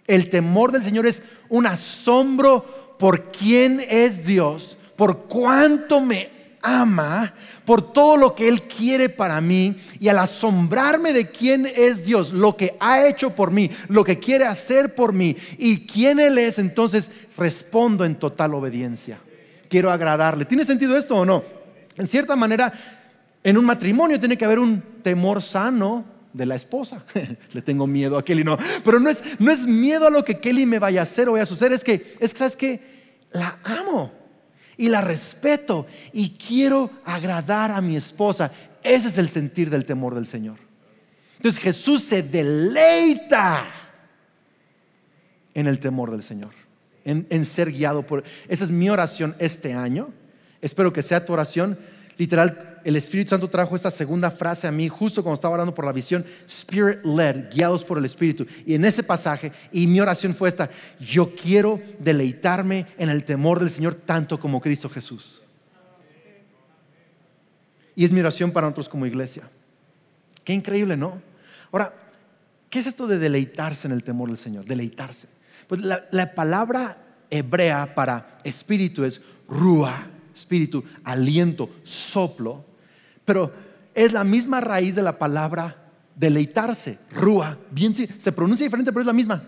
El 0.08 0.30
temor 0.30 0.72
del 0.72 0.84
Señor 0.84 1.06
es 1.06 1.22
un 1.50 1.66
asombro 1.66 2.96
por 2.98 3.32
quién 3.32 3.84
es 3.90 4.26
Dios, 4.26 4.77
por 4.98 5.28
cuánto 5.28 6.02
me 6.02 6.30
ama, 6.62 7.34
por 7.64 7.94
todo 7.94 8.18
lo 8.18 8.36
que 8.36 8.48
Él 8.48 8.64
quiere 8.64 9.08
para 9.10 9.40
mí 9.40 9.76
y 10.00 10.10
al 10.10 10.20
asombrarme 10.20 11.14
de 11.14 11.28
quién 11.28 11.66
es 11.66 12.04
Dios, 12.04 12.34
lo 12.34 12.58
que 12.58 12.76
ha 12.80 13.08
hecho 13.08 13.36
por 13.36 13.52
mí, 13.52 13.70
lo 13.88 14.04
que 14.04 14.20
quiere 14.20 14.46
hacer 14.46 14.96
por 14.96 15.14
mí 15.14 15.38
y 15.58 15.86
quién 15.86 16.20
Él 16.20 16.38
es, 16.38 16.60
entonces 16.60 17.10
respondo 17.38 18.04
en 18.04 18.16
total 18.16 18.54
obediencia. 18.54 19.20
Quiero 19.70 19.92
agradarle. 19.92 20.46
¿Tiene 20.46 20.66
sentido 20.66 20.98
esto 20.98 21.16
o 21.16 21.26
no? 21.26 21.44
En 21.98 22.08
cierta 22.08 22.36
manera, 22.36 22.74
en 23.44 23.58
un 23.58 23.66
matrimonio 23.66 24.20
tiene 24.20 24.38
que 24.38 24.46
haber 24.46 24.60
un 24.60 24.82
temor 25.04 25.42
sano 25.42 26.06
de 26.34 26.46
la 26.46 26.56
esposa. 26.56 27.04
Le 27.54 27.62
tengo 27.62 27.86
miedo 27.86 28.18
a 28.18 28.26
Kelly, 28.26 28.44
no. 28.44 28.58
Pero 28.84 29.00
no 29.00 29.10
es, 29.10 29.22
no 29.40 29.52
es 29.52 29.62
miedo 29.62 30.08
a 30.08 30.10
lo 30.10 30.24
que 30.24 30.40
Kelly 30.40 30.66
me 30.66 30.80
vaya 30.80 31.02
a 31.02 31.04
hacer 31.04 31.30
o 31.30 31.34
vaya 31.34 31.44
a 31.44 31.48
suceder, 31.48 31.74
es 31.74 31.84
que, 31.84 32.16
es 32.20 32.34
que, 32.34 32.40
¿sabes 32.40 32.56
que 32.56 32.80
La 33.32 33.60
amo 33.64 34.27
y 34.78 34.90
la 34.90 35.02
respeto 35.02 35.88
y 36.14 36.32
quiero 36.32 36.92
agradar 37.04 37.72
a 37.72 37.82
mi 37.82 37.96
esposa. 37.96 38.52
Ese 38.84 39.08
es 39.08 39.18
el 39.18 39.28
sentir 39.28 39.70
del 39.70 39.86
temor 39.86 40.16
del 40.16 40.28
Señor. 40.28 40.58
Entonces 41.38 41.62
Jesús 41.62 42.04
se 42.04 42.24
deleita 42.24 43.68
en 45.54 45.68
el 45.68 45.80
temor 45.80 46.12
del 46.12 46.24
Señor, 46.24 46.52
en, 47.04 47.26
en 47.30 47.46
ser 47.46 47.72
guiado 47.72 48.04
por... 48.04 48.24
Esa 48.48 48.64
es 48.64 48.70
mi 48.70 48.90
oración 48.90 49.36
este 49.40 49.74
año. 49.74 50.10
Espero 50.62 50.94
que 50.94 51.02
sea 51.02 51.26
tu 51.26 51.34
oración. 51.34 51.78
Literal, 52.18 52.67
el 52.84 52.96
Espíritu 52.96 53.30
Santo 53.30 53.50
trajo 53.50 53.76
esta 53.76 53.92
segunda 53.92 54.32
frase 54.32 54.68
a 54.68 54.72
mí 54.72 54.88
justo 54.88 55.24
cuando 55.24 55.36
estaba 55.36 55.54
orando 55.54 55.74
por 55.74 55.86
la 55.86 55.92
visión, 55.92 56.26
Spirit 56.48 57.04
led, 57.04 57.50
guiados 57.52 57.84
por 57.84 57.98
el 57.98 58.06
Espíritu. 58.06 58.46
Y 58.66 58.74
en 58.76 58.86
ese 58.86 59.04
pasaje, 59.04 59.52
y 59.72 59.88
mi 59.88 60.00
oración 60.00 60.36
fue 60.36 60.50
esta, 60.50 60.70
yo 61.00 61.36
quiero 61.36 61.80
deleitarme 62.00 62.86
en 62.98 63.10
el 63.10 63.24
temor 63.24 63.60
del 63.60 63.70
Señor 63.70 63.96
tanto 63.96 64.40
como 64.40 64.62
Cristo 64.62 64.90
Jesús. 64.90 65.42
Y 67.96 68.06
es 68.06 68.12
mi 68.12 68.20
oración 68.20 68.52
para 68.52 68.68
nosotros 68.68 68.90
como 68.90 69.06
iglesia. 69.06 69.50
Qué 70.44 70.54
increíble, 70.54 70.96
¿no? 70.96 71.22
Ahora, 71.72 71.94
¿qué 72.70 72.80
es 72.80 72.88
esto 72.88 73.08
de 73.08 73.18
deleitarse 73.18 73.88
en 73.88 73.94
el 73.94 74.04
temor 74.04 74.30
del 74.30 74.38
Señor? 74.38 74.66
Deleitarse. 74.66 75.28
Pues 75.68 75.82
la, 75.82 76.06
la 76.12 76.36
palabra 76.36 76.98
hebrea 77.30 77.96
para 77.96 78.40
espíritu 78.44 79.04
es 79.04 79.22
rúa, 79.48 80.08
espíritu, 80.36 80.84
aliento, 81.04 81.70
soplo. 81.84 82.67
Pero 83.28 83.52
es 83.94 84.14
la 84.14 84.24
misma 84.24 84.62
raíz 84.62 84.96
de 84.96 85.04
la 85.04 85.20
palabra 85.20 85.76
deleitarse, 86.16 86.98
rúa. 87.12 87.58
Bien, 87.72 87.94
se 87.94 88.32
pronuncia 88.32 88.64
diferente, 88.64 88.94
pero 88.94 89.02
es 89.02 89.08
la 89.08 89.12
misma. 89.12 89.44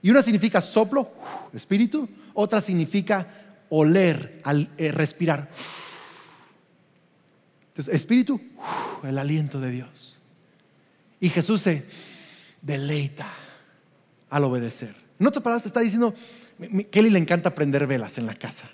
Y 0.00 0.12
una 0.12 0.22
significa 0.22 0.60
soplo, 0.60 1.10
espíritu, 1.52 2.08
otra 2.34 2.60
significa 2.60 3.26
oler, 3.68 4.40
al, 4.44 4.70
eh, 4.78 4.92
respirar. 4.92 5.50
Entonces, 7.70 7.92
espíritu, 7.92 8.40
el 9.02 9.18
aliento 9.18 9.58
de 9.58 9.72
Dios. 9.72 10.20
Y 11.18 11.30
Jesús 11.30 11.62
se 11.62 11.84
deleita 12.62 13.26
al 14.30 14.44
obedecer. 14.44 14.94
En 15.18 15.26
otras 15.26 15.42
palabras, 15.42 15.66
está 15.66 15.80
diciendo, 15.80 16.14
Kelly 16.92 17.10
le 17.10 17.18
encanta 17.18 17.56
prender 17.56 17.88
velas 17.88 18.18
en 18.18 18.26
la 18.26 18.36
casa. 18.36 18.70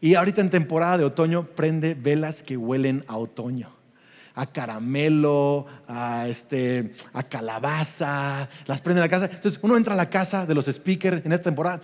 Y 0.00 0.14
ahorita 0.14 0.40
en 0.40 0.50
temporada 0.50 0.98
de 0.98 1.04
otoño 1.04 1.46
prende 1.46 1.94
velas 1.94 2.42
que 2.42 2.56
huelen 2.56 3.04
a 3.06 3.16
otoño. 3.16 3.70
A 4.34 4.46
caramelo, 4.46 5.66
a, 5.88 6.28
este, 6.28 6.92
a 7.14 7.22
calabaza, 7.22 8.48
las 8.66 8.80
prende 8.80 9.00
en 9.00 9.04
la 9.04 9.08
casa. 9.08 9.30
Entonces 9.32 9.58
uno 9.62 9.76
entra 9.76 9.94
a 9.94 9.96
la 9.96 10.10
casa 10.10 10.44
de 10.44 10.54
los 10.54 10.66
speakers 10.66 11.24
en 11.24 11.32
esta 11.32 11.44
temporada 11.44 11.80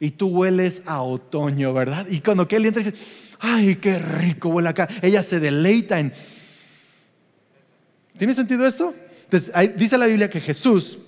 y 0.00 0.10
tú 0.10 0.28
hueles 0.28 0.82
a 0.86 1.02
otoño, 1.02 1.72
¿verdad? 1.72 2.06
Y 2.08 2.20
cuando 2.20 2.46
Kelly 2.46 2.68
entra 2.68 2.82
dice, 2.82 2.96
ay, 3.38 3.76
qué 3.76 3.98
rico 3.98 4.48
huele 4.48 4.68
acá. 4.68 4.88
Ella 5.02 5.22
se 5.22 5.40
deleita 5.40 5.98
en... 5.98 6.12
¿Tiene 8.18 8.32
sentido 8.32 8.66
esto? 8.66 8.94
Entonces, 9.24 9.52
dice 9.76 9.98
la 9.98 10.06
Biblia 10.06 10.30
que 10.30 10.40
Jesús, 10.40 10.98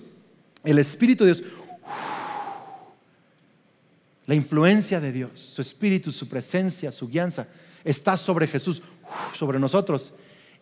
el 0.63 0.77
Espíritu 0.77 1.23
de 1.23 1.33
Dios, 1.33 1.43
la 4.29 4.35
influencia 4.35 4.99
de 4.99 5.11
Dios, 5.11 5.31
su 5.39 5.59
Espíritu, 5.59 6.11
su 6.11 6.27
presencia, 6.27 6.91
su 6.91 7.09
guianza, 7.09 7.47
está 7.83 8.15
sobre 8.15 8.45
Jesús, 8.45 8.79
sobre 9.33 9.57
nosotros. 9.57 10.13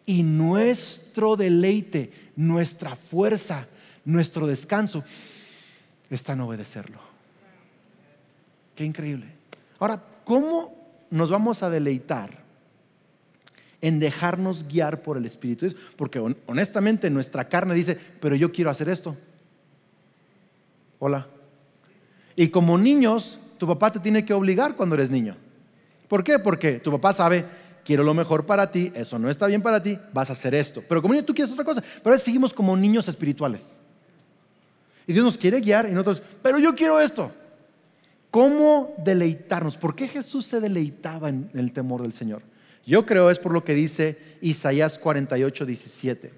Y 0.05 0.23
nuestro 0.23 1.35
deleite, 1.35 2.13
nuestra 2.37 2.95
fuerza, 2.95 3.67
nuestro 4.05 4.47
descanso 4.47 5.03
está 6.09 6.31
en 6.31 6.39
obedecerlo. 6.39 7.01
Qué 8.73 8.85
increíble. 8.85 9.25
Ahora, 9.79 10.01
¿cómo 10.23 10.73
nos 11.09 11.29
vamos 11.29 11.61
a 11.61 11.69
deleitar 11.69 12.45
en 13.81 13.99
dejarnos 13.99 14.65
guiar 14.65 15.01
por 15.01 15.17
el 15.17 15.25
Espíritu? 15.25 15.75
Porque 15.97 16.19
honestamente 16.45 17.09
nuestra 17.09 17.49
carne 17.49 17.75
dice, 17.75 17.99
pero 18.21 18.33
yo 18.37 18.49
quiero 18.49 18.69
hacer 18.69 18.87
esto. 18.87 19.17
Hola. 20.99 21.27
Y 22.37 22.47
como 22.47 22.77
niños, 22.77 23.39
tu 23.57 23.67
papá 23.67 23.91
te 23.91 23.99
tiene 23.99 24.23
que 24.23 24.33
obligar 24.33 24.75
cuando 24.75 24.95
eres 24.95 25.09
niño. 25.09 25.35
¿Por 26.07 26.23
qué? 26.23 26.39
Porque 26.39 26.73
tu 26.73 26.91
papá 26.91 27.13
sabe, 27.13 27.45
quiero 27.83 28.03
lo 28.03 28.13
mejor 28.13 28.45
para 28.45 28.69
ti, 28.71 28.91
eso 28.95 29.17
no 29.19 29.29
está 29.29 29.47
bien 29.47 29.61
para 29.61 29.81
ti, 29.81 29.97
vas 30.13 30.29
a 30.29 30.33
hacer 30.33 30.55
esto. 30.55 30.83
Pero 30.87 31.01
como 31.01 31.13
niño 31.13 31.25
tú 31.25 31.33
quieres 31.33 31.51
otra 31.51 31.65
cosa. 31.65 31.81
Pero 31.81 32.01
ahora 32.05 32.17
seguimos 32.17 32.53
como 32.53 32.75
niños 32.75 33.07
espirituales. 33.07 33.77
Y 35.05 35.13
Dios 35.13 35.23
nos 35.23 35.37
quiere 35.37 35.61
guiar 35.61 35.87
y 35.87 35.93
nosotros, 35.93 36.21
pero 36.41 36.59
yo 36.59 36.75
quiero 36.75 36.99
esto. 36.99 37.31
¿Cómo 38.29 38.93
deleitarnos? 38.97 39.77
¿Por 39.77 39.95
qué 39.95 40.07
Jesús 40.07 40.45
se 40.45 40.59
deleitaba 40.59 41.29
en 41.29 41.49
el 41.53 41.71
temor 41.71 42.01
del 42.01 42.11
Señor? 42.11 42.41
Yo 42.85 43.05
creo 43.05 43.29
es 43.29 43.39
por 43.39 43.53
lo 43.53 43.63
que 43.63 43.73
dice 43.73 44.17
Isaías 44.41 44.99
48, 44.99 45.65
17. 45.65 46.33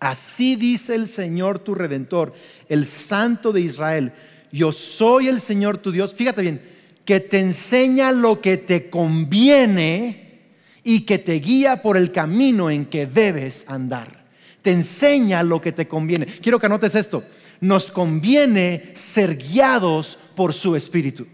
Así 0.00 0.56
dice 0.56 0.94
el 0.94 1.08
Señor 1.08 1.58
tu 1.58 1.74
redentor, 1.74 2.32
el 2.68 2.84
Santo 2.84 3.52
de 3.52 3.62
Israel. 3.62 4.12
Yo 4.52 4.72
soy 4.72 5.28
el 5.28 5.40
Señor 5.40 5.78
tu 5.78 5.92
Dios. 5.92 6.14
Fíjate 6.14 6.42
bien, 6.42 6.62
que 7.04 7.20
te 7.20 7.38
enseña 7.38 8.12
lo 8.12 8.40
que 8.40 8.56
te 8.56 8.90
conviene 8.90 10.40
y 10.84 11.00
que 11.00 11.18
te 11.18 11.34
guía 11.34 11.82
por 11.82 11.96
el 11.96 12.12
camino 12.12 12.70
en 12.70 12.86
que 12.86 13.06
debes 13.06 13.64
andar. 13.68 14.26
Te 14.62 14.72
enseña 14.72 15.42
lo 15.42 15.60
que 15.60 15.72
te 15.72 15.88
conviene. 15.88 16.26
Quiero 16.26 16.58
que 16.58 16.66
anotes 16.66 16.94
esto. 16.94 17.24
Nos 17.60 17.90
conviene 17.90 18.92
ser 18.94 19.36
guiados 19.36 20.18
por 20.34 20.52
su 20.52 20.76
espíritu. 20.76 21.26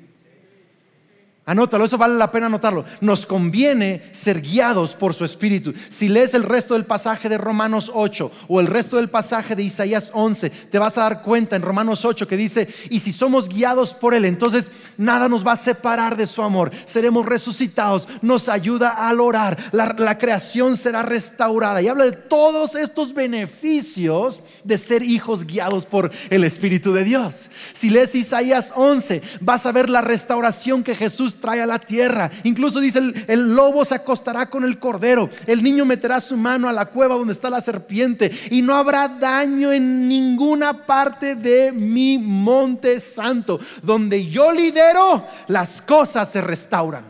Anótalo, 1.46 1.84
eso 1.84 1.98
vale 1.98 2.14
la 2.14 2.32
pena 2.32 2.46
anotarlo. 2.46 2.86
Nos 3.02 3.26
conviene 3.26 4.02
ser 4.12 4.40
guiados 4.40 4.94
por 4.94 5.12
su 5.12 5.26
espíritu. 5.26 5.74
Si 5.90 6.08
lees 6.08 6.32
el 6.32 6.42
resto 6.42 6.72
del 6.72 6.86
pasaje 6.86 7.28
de 7.28 7.36
Romanos 7.36 7.90
8 7.92 8.30
o 8.48 8.60
el 8.60 8.66
resto 8.66 8.96
del 8.96 9.10
pasaje 9.10 9.54
de 9.54 9.62
Isaías 9.62 10.08
11, 10.14 10.48
te 10.48 10.78
vas 10.78 10.96
a 10.96 11.02
dar 11.02 11.20
cuenta 11.20 11.54
en 11.54 11.60
Romanos 11.60 12.06
8 12.06 12.26
que 12.26 12.38
dice, 12.38 12.66
y 12.88 13.00
si 13.00 13.12
somos 13.12 13.50
guiados 13.50 13.92
por 13.92 14.14
Él, 14.14 14.24
entonces 14.24 14.70
nada 14.96 15.28
nos 15.28 15.46
va 15.46 15.52
a 15.52 15.58
separar 15.58 16.16
de 16.16 16.26
su 16.26 16.40
amor. 16.40 16.70
Seremos 16.86 17.26
resucitados, 17.26 18.08
nos 18.22 18.48
ayuda 18.48 19.06
al 19.06 19.20
orar, 19.20 19.58
la, 19.72 19.94
la 19.98 20.16
creación 20.16 20.78
será 20.78 21.02
restaurada. 21.02 21.82
Y 21.82 21.88
habla 21.88 22.06
de 22.06 22.12
todos 22.12 22.74
estos 22.74 23.12
beneficios 23.12 24.40
de 24.64 24.78
ser 24.78 25.02
hijos 25.02 25.44
guiados 25.44 25.84
por 25.84 26.10
el 26.30 26.42
Espíritu 26.42 26.94
de 26.94 27.04
Dios. 27.04 27.50
Si 27.74 27.90
lees 27.90 28.14
Isaías 28.14 28.72
11, 28.74 29.20
vas 29.42 29.66
a 29.66 29.72
ver 29.72 29.90
la 29.90 30.00
restauración 30.00 30.82
que 30.82 30.94
Jesús 30.94 31.33
trae 31.40 31.60
a 31.60 31.66
la 31.66 31.78
tierra. 31.78 32.30
Incluso 32.42 32.80
dice, 32.80 33.00
el, 33.26 33.54
lobo 33.54 33.84
se 33.84 33.94
acostará 33.94 34.46
con 34.46 34.64
el 34.64 34.78
cordero, 34.78 35.28
el 35.46 35.62
niño 35.62 35.84
meterá 35.84 36.20
su 36.20 36.36
mano 36.36 36.68
a 36.68 36.72
la 36.72 36.86
cueva 36.86 37.16
donde 37.16 37.32
está 37.32 37.50
la 37.50 37.60
serpiente 37.60 38.30
y 38.50 38.62
no 38.62 38.74
habrá 38.74 39.08
daño 39.08 39.72
en 39.72 40.08
ninguna 40.08 40.72
parte 40.86 41.34
de 41.34 41.72
mi 41.72 42.18
monte 42.18 43.00
santo. 43.00 43.60
Donde 43.82 44.28
yo 44.28 44.52
lidero, 44.52 45.24
las 45.48 45.82
cosas 45.82 46.30
se 46.30 46.40
restauran. 46.40 47.04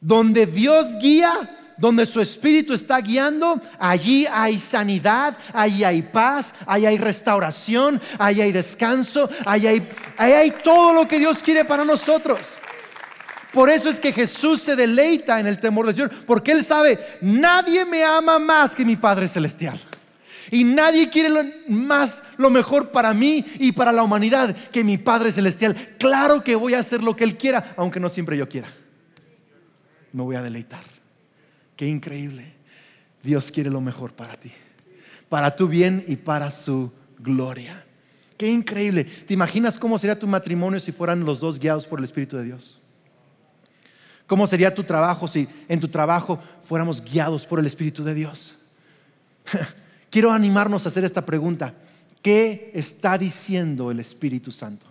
Donde 0.00 0.46
Dios 0.46 0.86
guía, 1.00 1.32
donde 1.78 2.04
su 2.04 2.20
espíritu 2.20 2.74
está 2.74 3.00
guiando, 3.00 3.60
allí 3.78 4.26
hay 4.30 4.58
sanidad, 4.58 5.38
allí 5.52 5.84
hay 5.84 6.02
paz, 6.02 6.52
allí 6.66 6.86
hay 6.86 6.98
restauración, 6.98 8.00
allí 8.18 8.40
hay 8.40 8.52
descanso, 8.52 9.30
allí 9.46 9.66
hay, 10.18 10.50
todo 10.62 10.92
lo 10.92 11.08
que 11.08 11.20
Dios 11.20 11.38
quiere 11.38 11.64
para 11.64 11.84
nosotros. 11.84 12.40
Por 13.52 13.70
eso 13.70 13.88
es 13.88 13.98
que 13.98 14.12
Jesús 14.12 14.60
se 14.60 14.76
deleita 14.76 15.40
en 15.40 15.46
el 15.46 15.58
temor 15.58 15.86
del 15.86 15.94
Señor, 15.94 16.10
porque 16.26 16.52
Él 16.52 16.64
sabe, 16.64 16.98
nadie 17.22 17.84
me 17.84 18.04
ama 18.04 18.38
más 18.38 18.74
que 18.74 18.84
mi 18.84 18.96
Padre 18.96 19.28
Celestial. 19.28 19.78
Y 20.50 20.64
nadie 20.64 21.10
quiere 21.10 21.62
más 21.68 22.22
lo 22.38 22.50
mejor 22.50 22.90
para 22.90 23.12
mí 23.12 23.44
y 23.58 23.72
para 23.72 23.92
la 23.92 24.02
humanidad 24.02 24.56
que 24.72 24.82
mi 24.82 24.96
Padre 24.96 25.30
Celestial. 25.30 25.76
Claro 25.98 26.42
que 26.42 26.56
voy 26.56 26.74
a 26.74 26.80
hacer 26.80 27.02
lo 27.02 27.14
que 27.14 27.24
Él 27.24 27.36
quiera, 27.36 27.74
aunque 27.76 28.00
no 28.00 28.08
siempre 28.08 28.36
yo 28.36 28.48
quiera. 28.48 28.68
Me 30.12 30.22
voy 30.22 30.36
a 30.36 30.42
deleitar. 30.42 30.97
Qué 31.78 31.86
increíble. 31.86 32.54
Dios 33.22 33.52
quiere 33.52 33.70
lo 33.70 33.80
mejor 33.80 34.12
para 34.12 34.34
ti, 34.34 34.50
para 35.28 35.54
tu 35.54 35.68
bien 35.68 36.04
y 36.08 36.16
para 36.16 36.50
su 36.50 36.90
gloria. 37.20 37.84
Qué 38.36 38.50
increíble. 38.50 39.04
¿Te 39.04 39.32
imaginas 39.32 39.78
cómo 39.78 39.96
sería 39.96 40.18
tu 40.18 40.26
matrimonio 40.26 40.80
si 40.80 40.90
fueran 40.90 41.24
los 41.24 41.38
dos 41.38 41.60
guiados 41.60 41.86
por 41.86 42.00
el 42.00 42.04
Espíritu 42.04 42.36
de 42.36 42.42
Dios? 42.42 42.80
¿Cómo 44.26 44.48
sería 44.48 44.74
tu 44.74 44.82
trabajo 44.82 45.28
si 45.28 45.46
en 45.68 45.78
tu 45.78 45.86
trabajo 45.86 46.40
fuéramos 46.64 47.00
guiados 47.00 47.46
por 47.46 47.60
el 47.60 47.66
Espíritu 47.66 48.02
de 48.02 48.14
Dios? 48.14 48.56
Quiero 50.10 50.32
animarnos 50.32 50.84
a 50.84 50.88
hacer 50.88 51.04
esta 51.04 51.24
pregunta. 51.24 51.74
¿Qué 52.20 52.72
está 52.74 53.16
diciendo 53.16 53.92
el 53.92 54.00
Espíritu 54.00 54.50
Santo? 54.50 54.84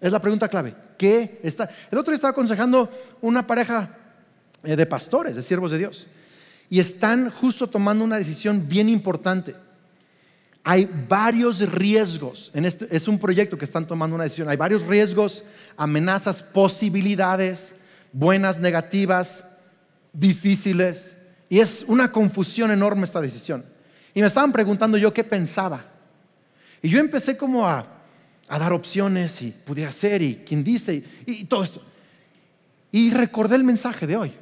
Es 0.00 0.10
la 0.10 0.20
pregunta 0.20 0.48
clave. 0.48 0.74
¿Qué 0.98 1.38
está? 1.44 1.70
El 1.88 1.98
otro 1.98 2.10
día 2.10 2.16
estaba 2.16 2.32
aconsejando 2.32 2.90
una 3.20 3.46
pareja 3.46 4.00
de 4.64 4.86
pastores, 4.86 5.36
de 5.36 5.42
siervos 5.42 5.70
de 5.70 5.78
Dios. 5.78 6.06
Y 6.70 6.80
están 6.80 7.30
justo 7.30 7.68
tomando 7.68 8.04
una 8.04 8.16
decisión 8.16 8.68
bien 8.68 8.88
importante. 8.88 9.54
Hay 10.64 10.88
varios 11.08 11.60
riesgos, 11.70 12.50
en 12.54 12.64
este, 12.64 12.88
es 12.90 13.06
un 13.06 13.18
proyecto 13.18 13.58
que 13.58 13.66
están 13.66 13.86
tomando 13.86 14.14
una 14.14 14.24
decisión, 14.24 14.48
hay 14.48 14.56
varios 14.56 14.86
riesgos, 14.86 15.44
amenazas, 15.76 16.42
posibilidades, 16.42 17.74
buenas, 18.12 18.58
negativas, 18.58 19.44
difíciles, 20.14 21.14
y 21.50 21.60
es 21.60 21.84
una 21.86 22.10
confusión 22.10 22.70
enorme 22.70 23.04
esta 23.04 23.20
decisión. 23.20 23.64
Y 24.14 24.20
me 24.20 24.26
estaban 24.26 24.52
preguntando 24.52 24.96
yo 24.96 25.12
qué 25.12 25.22
pensaba. 25.22 25.84
Y 26.80 26.88
yo 26.88 26.98
empecé 26.98 27.36
como 27.36 27.66
a, 27.66 27.86
dar 28.48 28.72
opciones 28.72 29.42
y 29.42 29.50
pudiera 29.50 29.90
ser 29.92 30.22
y 30.22 30.44
quién 30.46 30.64
dice 30.64 31.04
y 31.26 31.44
todo 31.44 31.64
esto. 31.64 31.82
Y 32.90 33.10
recordé 33.10 33.56
el 33.56 33.64
mensaje 33.64 34.06
de 34.06 34.16
hoy. 34.16 34.32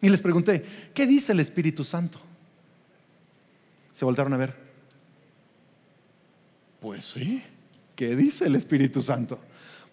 Y 0.00 0.08
les 0.08 0.20
pregunté, 0.20 0.64
¿qué 0.94 1.06
dice 1.06 1.32
el 1.32 1.40
Espíritu 1.40 1.84
Santo? 1.84 2.20
Se 3.92 4.04
voltaron 4.04 4.32
a 4.32 4.36
ver. 4.36 4.54
Pues 6.80 7.04
sí, 7.04 7.42
¿qué 7.96 8.14
dice 8.14 8.46
el 8.46 8.54
Espíritu 8.54 9.02
Santo? 9.02 9.38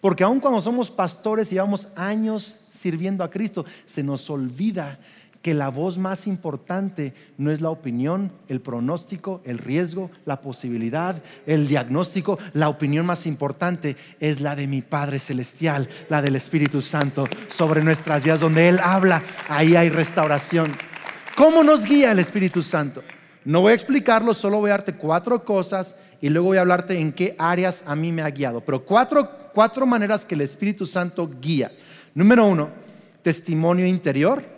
Porque 0.00 0.22
aun 0.22 0.38
cuando 0.38 0.60
somos 0.60 0.90
pastores 0.90 1.50
y 1.50 1.56
llevamos 1.56 1.88
años 1.96 2.58
sirviendo 2.70 3.24
a 3.24 3.30
Cristo, 3.30 3.64
se 3.84 4.04
nos 4.04 4.30
olvida 4.30 5.00
que 5.46 5.54
la 5.54 5.68
voz 5.68 5.96
más 5.96 6.26
importante 6.26 7.14
no 7.38 7.52
es 7.52 7.60
la 7.60 7.70
opinión, 7.70 8.32
el 8.48 8.60
pronóstico, 8.60 9.42
el 9.44 9.58
riesgo, 9.58 10.10
la 10.24 10.40
posibilidad, 10.40 11.22
el 11.46 11.68
diagnóstico. 11.68 12.36
La 12.52 12.68
opinión 12.68 13.06
más 13.06 13.28
importante 13.28 13.96
es 14.18 14.40
la 14.40 14.56
de 14.56 14.66
mi 14.66 14.82
Padre 14.82 15.20
Celestial, 15.20 15.88
la 16.08 16.20
del 16.20 16.34
Espíritu 16.34 16.80
Santo 16.80 17.28
sobre 17.46 17.84
nuestras 17.84 18.24
vidas, 18.24 18.40
donde 18.40 18.68
Él 18.68 18.80
habla, 18.82 19.22
ahí 19.48 19.76
hay 19.76 19.88
restauración. 19.88 20.72
¿Cómo 21.36 21.62
nos 21.62 21.84
guía 21.84 22.10
el 22.10 22.18
Espíritu 22.18 22.60
Santo? 22.60 23.04
No 23.44 23.60
voy 23.60 23.70
a 23.70 23.76
explicarlo, 23.76 24.34
solo 24.34 24.58
voy 24.58 24.70
a 24.70 24.78
darte 24.78 24.94
cuatro 24.94 25.44
cosas 25.44 25.94
y 26.20 26.28
luego 26.28 26.48
voy 26.48 26.58
a 26.58 26.62
hablarte 26.62 26.98
en 26.98 27.12
qué 27.12 27.36
áreas 27.38 27.84
a 27.86 27.94
mí 27.94 28.10
me 28.10 28.22
ha 28.22 28.30
guiado. 28.30 28.62
Pero 28.62 28.84
cuatro, 28.84 29.30
cuatro 29.54 29.86
maneras 29.86 30.26
que 30.26 30.34
el 30.34 30.40
Espíritu 30.40 30.84
Santo 30.86 31.30
guía. 31.40 31.70
Número 32.14 32.44
uno, 32.46 32.68
testimonio 33.22 33.86
interior. 33.86 34.55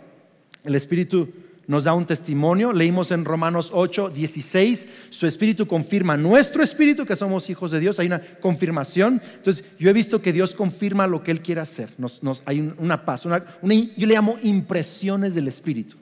El 0.63 0.75
Espíritu 0.75 1.29
nos 1.69 1.83
da 1.83 1.93
un 1.93 2.05
testimonio. 2.05 2.73
Leímos 2.73 3.11
en 3.11 3.25
Romanos 3.25 3.69
8, 3.71 4.09
16. 4.09 4.85
Su 5.11 5.27
Espíritu 5.27 5.67
confirma 5.67 6.17
nuestro 6.17 6.63
Espíritu, 6.63 7.05
que 7.05 7.15
somos 7.15 7.47
hijos 7.49 7.69
de 7.69 7.79
Dios. 7.79 7.99
Hay 7.99 8.07
una 8.07 8.19
confirmación. 8.19 9.21
Entonces, 9.35 9.63
yo 9.77 9.87
he 9.89 9.93
visto 9.93 10.19
que 10.19 10.33
Dios 10.33 10.55
confirma 10.55 11.05
lo 11.05 11.23
que 11.23 11.29
Él 11.29 11.41
quiere 11.41 11.61
hacer. 11.61 11.89
Nos, 11.99 12.21
hay 12.45 12.73
una 12.79 13.05
paz. 13.05 13.21
yo 13.23 13.31
le 13.61 14.13
llamo 14.13 14.37
impresiones 14.41 15.35
del 15.35 15.47
Espíritu. 15.47 15.95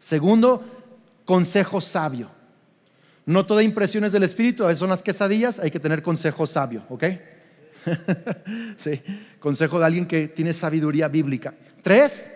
Segundo, 0.00 0.64
consejo 1.24 1.80
sabio. 1.80 2.28
No 3.24 3.46
toda 3.46 3.62
impresiones 3.62 4.10
del 4.10 4.24
Espíritu, 4.24 4.64
a 4.64 4.66
veces 4.66 4.80
son 4.80 4.90
las 4.90 5.02
quesadillas, 5.02 5.60
hay 5.60 5.70
que 5.70 5.78
tener 5.78 6.02
consejo 6.02 6.44
sabio, 6.44 6.84
¿ok? 6.88 7.04
sí, 8.76 9.00
consejo 9.38 9.78
de 9.78 9.86
alguien 9.86 10.06
que 10.06 10.26
tiene 10.26 10.52
sabiduría 10.52 11.06
bíblica. 11.06 11.54
Tres, 11.82 12.26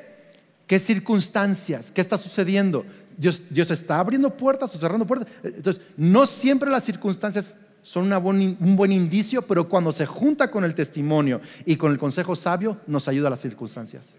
¿qué 0.67 0.79
circunstancias? 0.79 1.91
¿Qué 1.91 2.01
está 2.01 2.19
sucediendo? 2.19 2.85
Dios, 3.17 3.45
Dios 3.51 3.71
está 3.71 3.99
abriendo 3.99 4.37
puertas 4.37 4.75
o 4.75 4.79
cerrando 4.79 5.07
puertas. 5.07 5.33
Entonces, 5.43 5.83
no 5.97 6.27
siempre 6.27 6.71
las 6.71 6.85
circunstancias 6.85 7.55
son 7.83 8.13
un 8.13 8.77
buen 8.77 8.91
indicio, 8.91 9.43
pero 9.43 9.69
cuando 9.69 9.93
se 9.93 10.07
junta 10.07 10.51
con 10.51 10.65
el 10.65 10.75
testimonio 10.75 11.41
y 11.65 11.77
con 11.77 11.93
el 11.93 11.99
consejo 11.99 12.35
sabio, 12.35 12.79
nos 12.89 13.07
ayuda 13.07 13.29
a 13.29 13.31
las 13.31 13.41
circunstancias. 13.41 14.15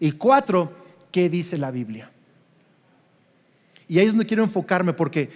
Y 0.00 0.12
cuatro, 0.12 0.72
¿qué 1.10 1.28
dice 1.28 1.58
la 1.58 1.70
Biblia? 1.70 2.10
Y 3.86 3.98
ahí 3.98 4.06
es 4.06 4.12
donde 4.12 4.24
quiero 4.24 4.42
enfocarme 4.42 4.94
porque 4.94 5.30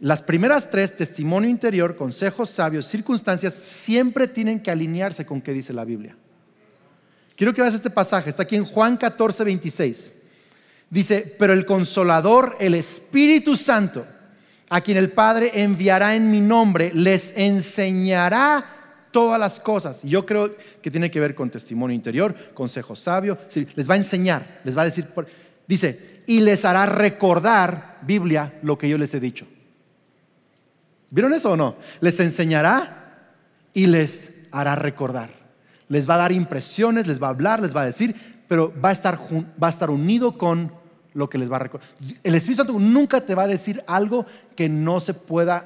las 0.00 0.22
primeras 0.22 0.70
tres, 0.70 0.96
testimonio 0.96 1.50
interior, 1.50 1.96
consejos 1.96 2.48
sabios, 2.48 2.86
circunstancias, 2.86 3.52
siempre 3.52 4.26
tienen 4.26 4.60
que 4.60 4.70
alinearse 4.70 5.26
con 5.26 5.42
qué 5.42 5.52
dice 5.52 5.74
la 5.74 5.84
Biblia. 5.84 6.16
Quiero 7.38 7.54
que 7.54 7.62
veas 7.62 7.74
este 7.74 7.88
pasaje, 7.88 8.30
está 8.30 8.42
aquí 8.42 8.56
en 8.56 8.64
Juan 8.64 8.96
14, 8.96 9.44
26. 9.44 10.12
Dice, 10.90 11.36
pero 11.38 11.52
el 11.52 11.64
consolador, 11.64 12.56
el 12.58 12.74
Espíritu 12.74 13.54
Santo, 13.54 14.04
a 14.68 14.80
quien 14.80 14.96
el 14.96 15.12
Padre 15.12 15.52
enviará 15.54 16.16
en 16.16 16.32
mi 16.32 16.40
nombre, 16.40 16.90
les 16.92 17.32
enseñará 17.36 19.06
todas 19.12 19.38
las 19.38 19.60
cosas. 19.60 20.02
Yo 20.02 20.26
creo 20.26 20.56
que 20.82 20.90
tiene 20.90 21.12
que 21.12 21.20
ver 21.20 21.36
con 21.36 21.48
testimonio 21.48 21.94
interior, 21.94 22.34
consejo 22.54 22.96
sabio, 22.96 23.38
les 23.54 23.88
va 23.88 23.94
a 23.94 23.98
enseñar, 23.98 24.60
les 24.64 24.76
va 24.76 24.82
a 24.82 24.86
decir, 24.86 25.06
dice, 25.64 26.24
y 26.26 26.40
les 26.40 26.64
hará 26.64 26.86
recordar, 26.86 28.00
Biblia, 28.02 28.58
lo 28.62 28.76
que 28.76 28.88
yo 28.88 28.98
les 28.98 29.14
he 29.14 29.20
dicho. 29.20 29.46
¿Vieron 31.10 31.32
eso 31.32 31.52
o 31.52 31.56
no? 31.56 31.76
Les 32.00 32.18
enseñará 32.18 33.36
y 33.72 33.86
les 33.86 34.32
hará 34.50 34.74
recordar. 34.74 35.47
Les 35.88 36.08
va 36.08 36.14
a 36.14 36.18
dar 36.18 36.32
impresiones, 36.32 37.06
les 37.06 37.22
va 37.22 37.28
a 37.28 37.30
hablar, 37.30 37.60
les 37.60 37.74
va 37.74 37.82
a 37.82 37.86
decir, 37.86 38.14
pero 38.46 38.72
va 38.82 38.90
a 38.90 38.92
estar, 38.92 39.18
va 39.62 39.66
a 39.68 39.70
estar 39.70 39.90
unido 39.90 40.36
con 40.36 40.72
lo 41.14 41.28
que 41.28 41.38
les 41.38 41.50
va 41.50 41.56
a 41.56 41.60
recordar. 41.60 41.88
El 42.22 42.34
Espíritu 42.34 42.64
Santo 42.64 42.78
nunca 42.78 43.20
te 43.20 43.34
va 43.34 43.44
a 43.44 43.48
decir 43.48 43.82
algo 43.86 44.26
que 44.54 44.68
no 44.68 45.00
se 45.00 45.14
pueda 45.14 45.64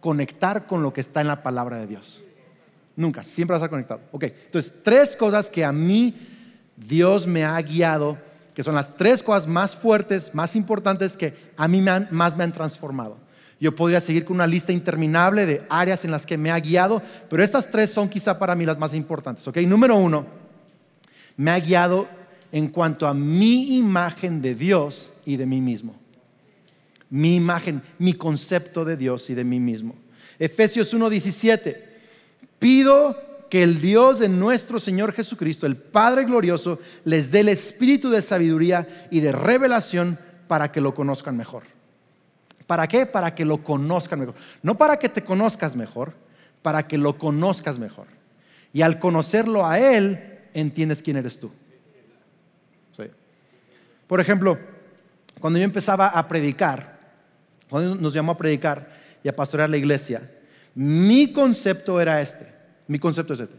conectar 0.00 0.66
con 0.66 0.82
lo 0.82 0.92
que 0.92 1.00
está 1.00 1.20
en 1.20 1.28
la 1.28 1.42
palabra 1.42 1.78
de 1.78 1.86
Dios. 1.86 2.22
Nunca, 2.96 3.22
siempre 3.22 3.52
va 3.52 3.56
a 3.56 3.58
estar 3.58 3.70
conectado. 3.70 4.00
Ok, 4.12 4.24
entonces, 4.24 4.72
tres 4.82 5.16
cosas 5.16 5.50
que 5.50 5.64
a 5.64 5.72
mí 5.72 6.14
Dios 6.76 7.26
me 7.26 7.44
ha 7.44 7.60
guiado, 7.60 8.18
que 8.54 8.62
son 8.62 8.74
las 8.74 8.94
tres 8.94 9.22
cosas 9.22 9.48
más 9.48 9.74
fuertes, 9.74 10.34
más 10.34 10.54
importantes 10.54 11.16
que 11.16 11.34
a 11.56 11.66
mí 11.66 11.80
más 11.80 12.36
me 12.36 12.44
han 12.44 12.52
transformado. 12.52 13.23
Yo 13.64 13.74
podría 13.74 14.02
seguir 14.02 14.26
con 14.26 14.34
una 14.34 14.46
lista 14.46 14.72
interminable 14.72 15.46
de 15.46 15.64
áreas 15.70 16.04
en 16.04 16.10
las 16.10 16.26
que 16.26 16.36
me 16.36 16.50
ha 16.50 16.60
guiado, 16.60 17.00
pero 17.30 17.42
estas 17.42 17.70
tres 17.70 17.88
son 17.88 18.10
quizá 18.10 18.38
para 18.38 18.54
mí 18.54 18.66
las 18.66 18.78
más 18.78 18.92
importantes. 18.92 19.48
Ok, 19.48 19.56
número 19.60 19.96
uno, 19.96 20.26
me 21.38 21.50
ha 21.50 21.58
guiado 21.58 22.06
en 22.52 22.68
cuanto 22.68 23.06
a 23.06 23.14
mi 23.14 23.78
imagen 23.78 24.42
de 24.42 24.54
Dios 24.54 25.14
y 25.24 25.38
de 25.38 25.46
mí 25.46 25.62
mismo. 25.62 25.96
Mi 27.08 27.36
imagen, 27.36 27.80
mi 27.98 28.12
concepto 28.12 28.84
de 28.84 28.98
Dios 28.98 29.30
y 29.30 29.34
de 29.34 29.44
mí 29.44 29.58
mismo. 29.60 29.94
Efesios 30.38 30.92
1:17. 30.92 31.74
Pido 32.58 33.16
que 33.48 33.62
el 33.62 33.80
Dios 33.80 34.18
de 34.18 34.28
nuestro 34.28 34.78
Señor 34.78 35.14
Jesucristo, 35.14 35.64
el 35.64 35.78
Padre 35.78 36.24
glorioso, 36.24 36.80
les 37.04 37.30
dé 37.30 37.40
el 37.40 37.48
espíritu 37.48 38.10
de 38.10 38.20
sabiduría 38.20 39.08
y 39.10 39.20
de 39.20 39.32
revelación 39.32 40.18
para 40.48 40.70
que 40.70 40.82
lo 40.82 40.94
conozcan 40.94 41.38
mejor. 41.38 41.73
¿Para 42.66 42.86
qué? 42.88 43.06
Para 43.06 43.34
que 43.34 43.44
lo 43.44 43.62
conozcan 43.62 44.20
mejor. 44.20 44.34
No 44.62 44.76
para 44.76 44.98
que 44.98 45.08
te 45.08 45.22
conozcas 45.22 45.76
mejor, 45.76 46.14
para 46.62 46.86
que 46.86 46.98
lo 46.98 47.18
conozcas 47.18 47.78
mejor. 47.78 48.06
Y 48.72 48.82
al 48.82 48.98
conocerlo 48.98 49.66
a 49.66 49.78
Él, 49.78 50.40
entiendes 50.54 51.02
quién 51.02 51.16
eres 51.16 51.38
tú. 51.38 51.50
Por 54.06 54.20
ejemplo, 54.20 54.58
cuando 55.40 55.58
yo 55.58 55.64
empezaba 55.64 56.08
a 56.08 56.28
predicar, 56.28 56.98
cuando 57.68 57.94
nos 57.94 58.12
llamó 58.12 58.32
a 58.32 58.38
predicar 58.38 58.88
y 59.22 59.28
a 59.28 59.34
pastorear 59.34 59.70
la 59.70 59.76
iglesia, 59.76 60.30
mi 60.74 61.32
concepto 61.32 62.00
era 62.00 62.20
este, 62.20 62.46
mi 62.86 62.98
concepto 62.98 63.32
es 63.32 63.40
este, 63.40 63.56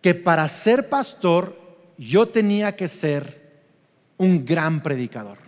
que 0.00 0.14
para 0.14 0.48
ser 0.48 0.88
pastor 0.88 1.56
yo 1.98 2.26
tenía 2.26 2.74
que 2.74 2.88
ser 2.88 3.40
un 4.16 4.44
gran 4.44 4.82
predicador. 4.82 5.38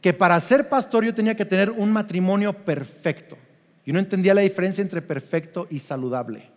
Que 0.00 0.12
para 0.12 0.40
ser 0.40 0.68
pastor 0.68 1.04
yo 1.04 1.14
tenía 1.14 1.34
que 1.34 1.44
tener 1.44 1.70
un 1.70 1.92
matrimonio 1.92 2.52
perfecto. 2.52 3.36
Yo 3.84 3.92
no 3.92 3.98
entendía 3.98 4.34
la 4.34 4.40
diferencia 4.40 4.82
entre 4.82 5.02
perfecto 5.02 5.66
y 5.70 5.78
saludable. 5.78 6.48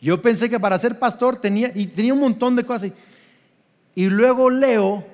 Yo 0.00 0.20
pensé 0.20 0.50
que 0.50 0.60
para 0.60 0.78
ser 0.78 0.98
pastor 0.98 1.38
tenía, 1.38 1.72
y 1.74 1.86
tenía 1.86 2.12
un 2.12 2.20
montón 2.20 2.56
de 2.56 2.64
cosas. 2.64 2.92
Y 3.94 4.06
luego 4.06 4.50
leo 4.50 5.06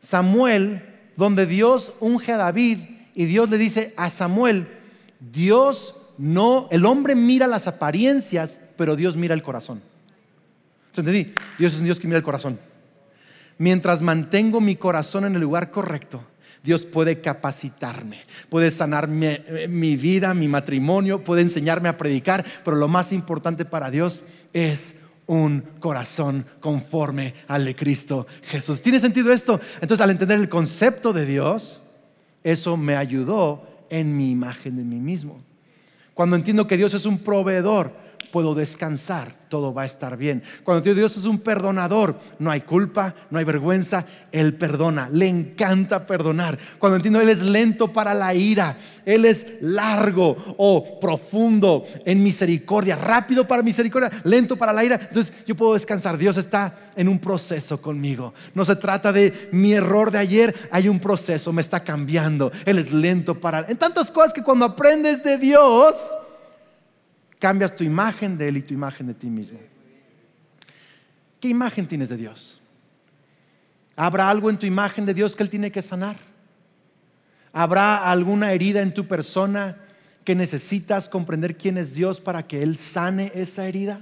Samuel, 0.00 0.82
donde 1.16 1.46
Dios 1.46 1.92
unge 2.00 2.32
a 2.32 2.38
David 2.38 2.78
y 3.14 3.26
Dios 3.26 3.50
le 3.50 3.58
dice 3.58 3.92
a 3.96 4.08
Samuel, 4.08 4.68
Dios 5.20 5.94
no, 6.18 6.68
el 6.70 6.86
hombre 6.86 7.14
mira 7.14 7.46
las 7.46 7.66
apariencias, 7.66 8.60
pero 8.76 8.96
Dios 8.96 9.16
mira 9.16 9.34
el 9.34 9.42
corazón. 9.42 9.82
¿Entendí? 10.96 11.34
Dios 11.58 11.74
es 11.74 11.80
un 11.80 11.84
Dios 11.84 12.00
que 12.00 12.06
mira 12.06 12.18
el 12.18 12.24
corazón. 12.24 12.58
Mientras 13.58 14.02
mantengo 14.02 14.60
mi 14.60 14.76
corazón 14.76 15.24
en 15.24 15.34
el 15.34 15.40
lugar 15.40 15.70
correcto, 15.70 16.22
Dios 16.62 16.84
puede 16.84 17.20
capacitarme, 17.20 18.24
puede 18.48 18.70
sanar 18.70 19.06
mi, 19.08 19.28
mi, 19.68 19.96
vida, 19.96 20.34
mi 20.34 20.48
matrimonio, 20.48 21.22
puede 21.22 21.42
enseñarme 21.42 21.88
a 21.88 21.96
predicar, 21.96 22.44
pero 22.64 22.76
lo 22.76 22.88
más 22.88 23.12
importante 23.12 23.64
para 23.64 23.90
Dios 23.90 24.22
es 24.52 24.96
un 25.26 25.62
corazón 25.78 26.44
conforme 26.60 27.34
al 27.48 27.64
de 27.64 27.76
Cristo 27.76 28.26
Jesús. 28.42 28.82
¿Tiene 28.82 29.00
sentido 29.00 29.32
esto? 29.32 29.60
Entonces, 29.80 30.02
al 30.02 30.10
entender 30.10 30.38
el 30.38 30.48
concepto 30.48 31.12
de 31.12 31.26
Dios, 31.26 31.80
eso 32.42 32.76
me 32.76 32.96
ayudó 32.96 33.66
en 33.90 34.16
mi 34.16 34.30
imagen 34.30 34.76
de 34.76 34.84
mí 34.84 34.98
mismo. 35.00 35.40
Cuando 36.14 36.36
entiendo 36.36 36.66
que 36.66 36.76
Dios 36.76 36.94
es 36.94 37.06
un 37.06 37.18
proveedor, 37.18 37.92
puedo 38.32 38.54
descansar, 38.54 39.35
todo 39.56 39.72
va 39.72 39.84
a 39.84 39.86
estar 39.86 40.18
bien. 40.18 40.42
Cuando 40.64 40.82
Dios 40.92 41.16
es 41.16 41.24
un 41.24 41.38
perdonador, 41.38 42.18
no 42.38 42.50
hay 42.50 42.60
culpa, 42.60 43.14
no 43.30 43.38
hay 43.38 43.44
vergüenza, 43.46 44.04
Él 44.30 44.52
perdona, 44.52 45.08
le 45.10 45.28
encanta 45.28 46.04
perdonar. 46.06 46.58
Cuando 46.78 46.96
entiendo 46.96 47.22
Él 47.22 47.30
es 47.30 47.40
lento 47.40 47.90
para 47.90 48.12
la 48.12 48.34
ira, 48.34 48.76
Él 49.06 49.24
es 49.24 49.46
largo 49.62 50.36
o 50.58 51.00
profundo 51.00 51.84
en 52.04 52.22
misericordia, 52.22 52.96
rápido 52.96 53.48
para 53.48 53.62
misericordia, 53.62 54.10
lento 54.24 54.56
para 54.56 54.74
la 54.74 54.84
ira, 54.84 55.00
entonces 55.00 55.32
yo 55.46 55.56
puedo 55.56 55.72
descansar. 55.72 56.18
Dios 56.18 56.36
está 56.36 56.74
en 56.94 57.08
un 57.08 57.18
proceso 57.18 57.80
conmigo. 57.80 58.34
No 58.52 58.62
se 58.66 58.76
trata 58.76 59.10
de 59.10 59.48
mi 59.52 59.72
error 59.72 60.10
de 60.10 60.18
ayer, 60.18 60.54
hay 60.70 60.86
un 60.86 61.00
proceso, 61.00 61.50
me 61.50 61.62
está 61.62 61.80
cambiando. 61.80 62.52
Él 62.66 62.78
es 62.78 62.92
lento 62.92 63.40
para... 63.40 63.64
En 63.70 63.78
tantas 63.78 64.10
cosas 64.10 64.34
que 64.34 64.42
cuando 64.42 64.66
aprendes 64.66 65.24
de 65.24 65.38
Dios, 65.38 65.96
cambias 67.46 67.76
tu 67.76 67.84
imagen 67.84 68.36
de 68.36 68.48
Él 68.48 68.56
y 68.56 68.62
tu 68.62 68.74
imagen 68.74 69.06
de 69.06 69.14
ti 69.14 69.28
mismo. 69.28 69.60
¿Qué 71.40 71.46
imagen 71.46 71.86
tienes 71.86 72.08
de 72.08 72.16
Dios? 72.16 72.60
¿Habrá 73.94 74.28
algo 74.28 74.50
en 74.50 74.58
tu 74.58 74.66
imagen 74.66 75.06
de 75.06 75.14
Dios 75.14 75.36
que 75.36 75.44
Él 75.44 75.48
tiene 75.48 75.70
que 75.70 75.80
sanar? 75.80 76.16
¿Habrá 77.52 78.10
alguna 78.10 78.50
herida 78.50 78.82
en 78.82 78.92
tu 78.92 79.06
persona 79.06 79.76
que 80.24 80.34
necesitas 80.34 81.08
comprender 81.08 81.56
quién 81.56 81.78
es 81.78 81.94
Dios 81.94 82.20
para 82.20 82.44
que 82.48 82.64
Él 82.64 82.76
sane 82.76 83.30
esa 83.32 83.68
herida? 83.68 84.00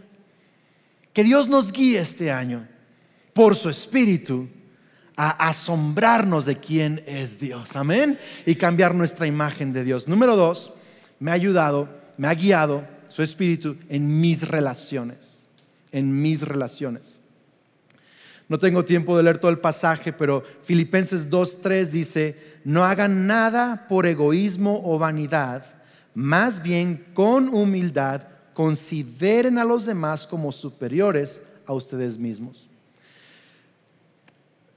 Que 1.13 1.23
Dios 1.23 1.47
nos 1.47 1.71
guíe 1.71 1.99
este 1.99 2.33
año 2.33 2.67
por 3.35 3.57
su 3.57 3.69
Espíritu 3.69 4.49
a 5.19 5.49
asombrarnos 5.49 6.47
de 6.47 6.59
quién 6.59 7.03
es 7.05 7.39
Dios. 7.39 7.77
Amén. 7.77 8.19
Y 8.47 8.55
cambiar 8.55 8.95
nuestra 8.95 9.27
imagen 9.27 9.75
de 9.75 9.85
Dios. 9.85 10.09
Número 10.09 10.35
dos, 10.35 10.73
me 11.21 11.31
ha 11.31 11.35
ayudado, 11.35 11.91
me 12.17 12.27
ha 12.27 12.33
guiado 12.35 12.94
su 13.15 13.23
espíritu 13.23 13.77
en 13.89 14.21
mis 14.21 14.49
relaciones, 14.49 15.45
en 15.93 16.21
mis 16.21 16.43
relaciones. 16.43 17.21
No 18.49 18.59
tengo 18.59 18.85
tiempo 18.85 19.17
de 19.17 19.23
leer 19.23 19.39
todo 19.39 19.53
el 19.53 19.61
pasaje, 19.61 20.13
pero 20.13 20.43
Filipenses 20.65 21.31
2.3 21.31 21.87
dice, 21.91 22.37
no 22.65 22.83
hagan 22.83 23.29
nada 23.29 23.87
por 23.89 24.07
egoísmo 24.07 24.83
o 24.85 24.99
vanidad, 24.99 25.65
más 26.13 26.61
bien 26.61 27.07
con 27.15 27.51
humildad 27.51 28.27
consideren 28.53 29.59
a 29.59 29.65
los 29.65 29.87
demás 29.87 30.27
como 30.27 30.51
superiores 30.51 31.41
a 31.67 31.73
ustedes 31.73 32.19
mismos. 32.19 32.69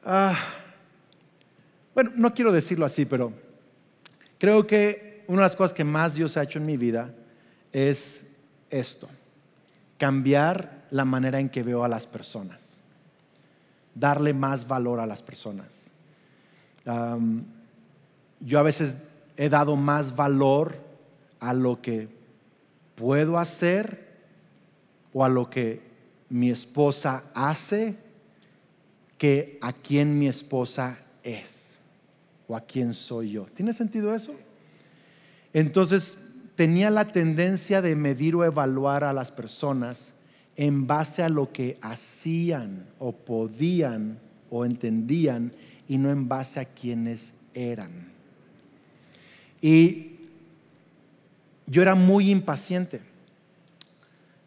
Ah, 0.06 0.38
bueno, 1.96 2.12
no 2.16 2.36
quiero 2.36 2.52
decirlo 2.52 2.86
así, 2.86 3.04
pero 3.04 3.34
creo 4.38 4.68
que 4.68 5.24
una 5.26 5.42
de 5.42 5.48
las 5.48 5.56
cosas 5.56 5.74
que 5.74 5.84
más 5.84 6.14
Dios 6.14 6.38
ha 6.38 6.44
hecho 6.44 6.60
en 6.60 6.68
mi 6.68 6.78
vida 6.78 7.12
es 7.74 8.27
esto, 8.70 9.08
cambiar 9.98 10.86
la 10.92 11.06
manera 11.06 11.40
en 11.40 11.50
que 11.50 11.64
veo 11.64 11.84
a 11.84 11.88
las 11.88 12.06
personas, 12.06 12.78
darle 13.96 14.34
más 14.34 14.68
valor 14.68 15.00
a 15.00 15.06
las 15.06 15.22
personas. 15.22 15.88
yo 18.40 18.60
a 18.60 18.64
veces 18.64 18.96
he 19.36 19.50
dado 19.50 19.76
más 19.76 20.16
valor 20.16 20.78
a 21.40 21.54
lo 21.54 21.82
que 21.82 22.08
puedo 22.96 23.38
hacer 23.38 24.08
o 25.14 25.24
a 25.24 25.30
lo 25.30 25.50
que 25.50 25.82
mi 26.30 26.50
esposa 26.50 27.24
hace 27.34 27.98
que 29.18 29.58
a 29.62 29.74
quien 29.74 30.20
mi 30.20 30.28
esposa 30.28 31.00
es 31.24 31.78
o 32.48 32.56
a 32.56 32.62
quién 32.62 32.94
soy 32.94 33.32
yo. 33.32 33.46
¿Tiene 33.54 33.74
sentido 33.74 34.14
eso? 34.14 34.34
Entonces 35.54 36.18
tenía 36.58 36.90
la 36.90 37.06
tendencia 37.06 37.84
de 37.84 37.96
medir 37.96 38.36
o 38.36 38.44
evaluar 38.44 39.04
a 39.04 39.14
las 39.14 39.32
personas 39.32 40.16
en 40.56 40.88
base 40.88 41.22
a 41.22 41.30
lo 41.30 41.54
que 41.54 41.78
hacían 41.82 42.88
o 42.98 43.12
podían 43.12 44.18
o 44.50 44.66
entendían 44.66 45.54
y 45.88 46.00
no 46.00 46.10
en 46.10 46.28
base 46.28 46.60
a 46.60 46.66
quienes 46.66 47.32
eran. 47.54 48.12
Y 49.62 50.16
yo 51.68 51.84
era 51.84 51.94
muy 51.94 52.32
impaciente. 52.32 53.02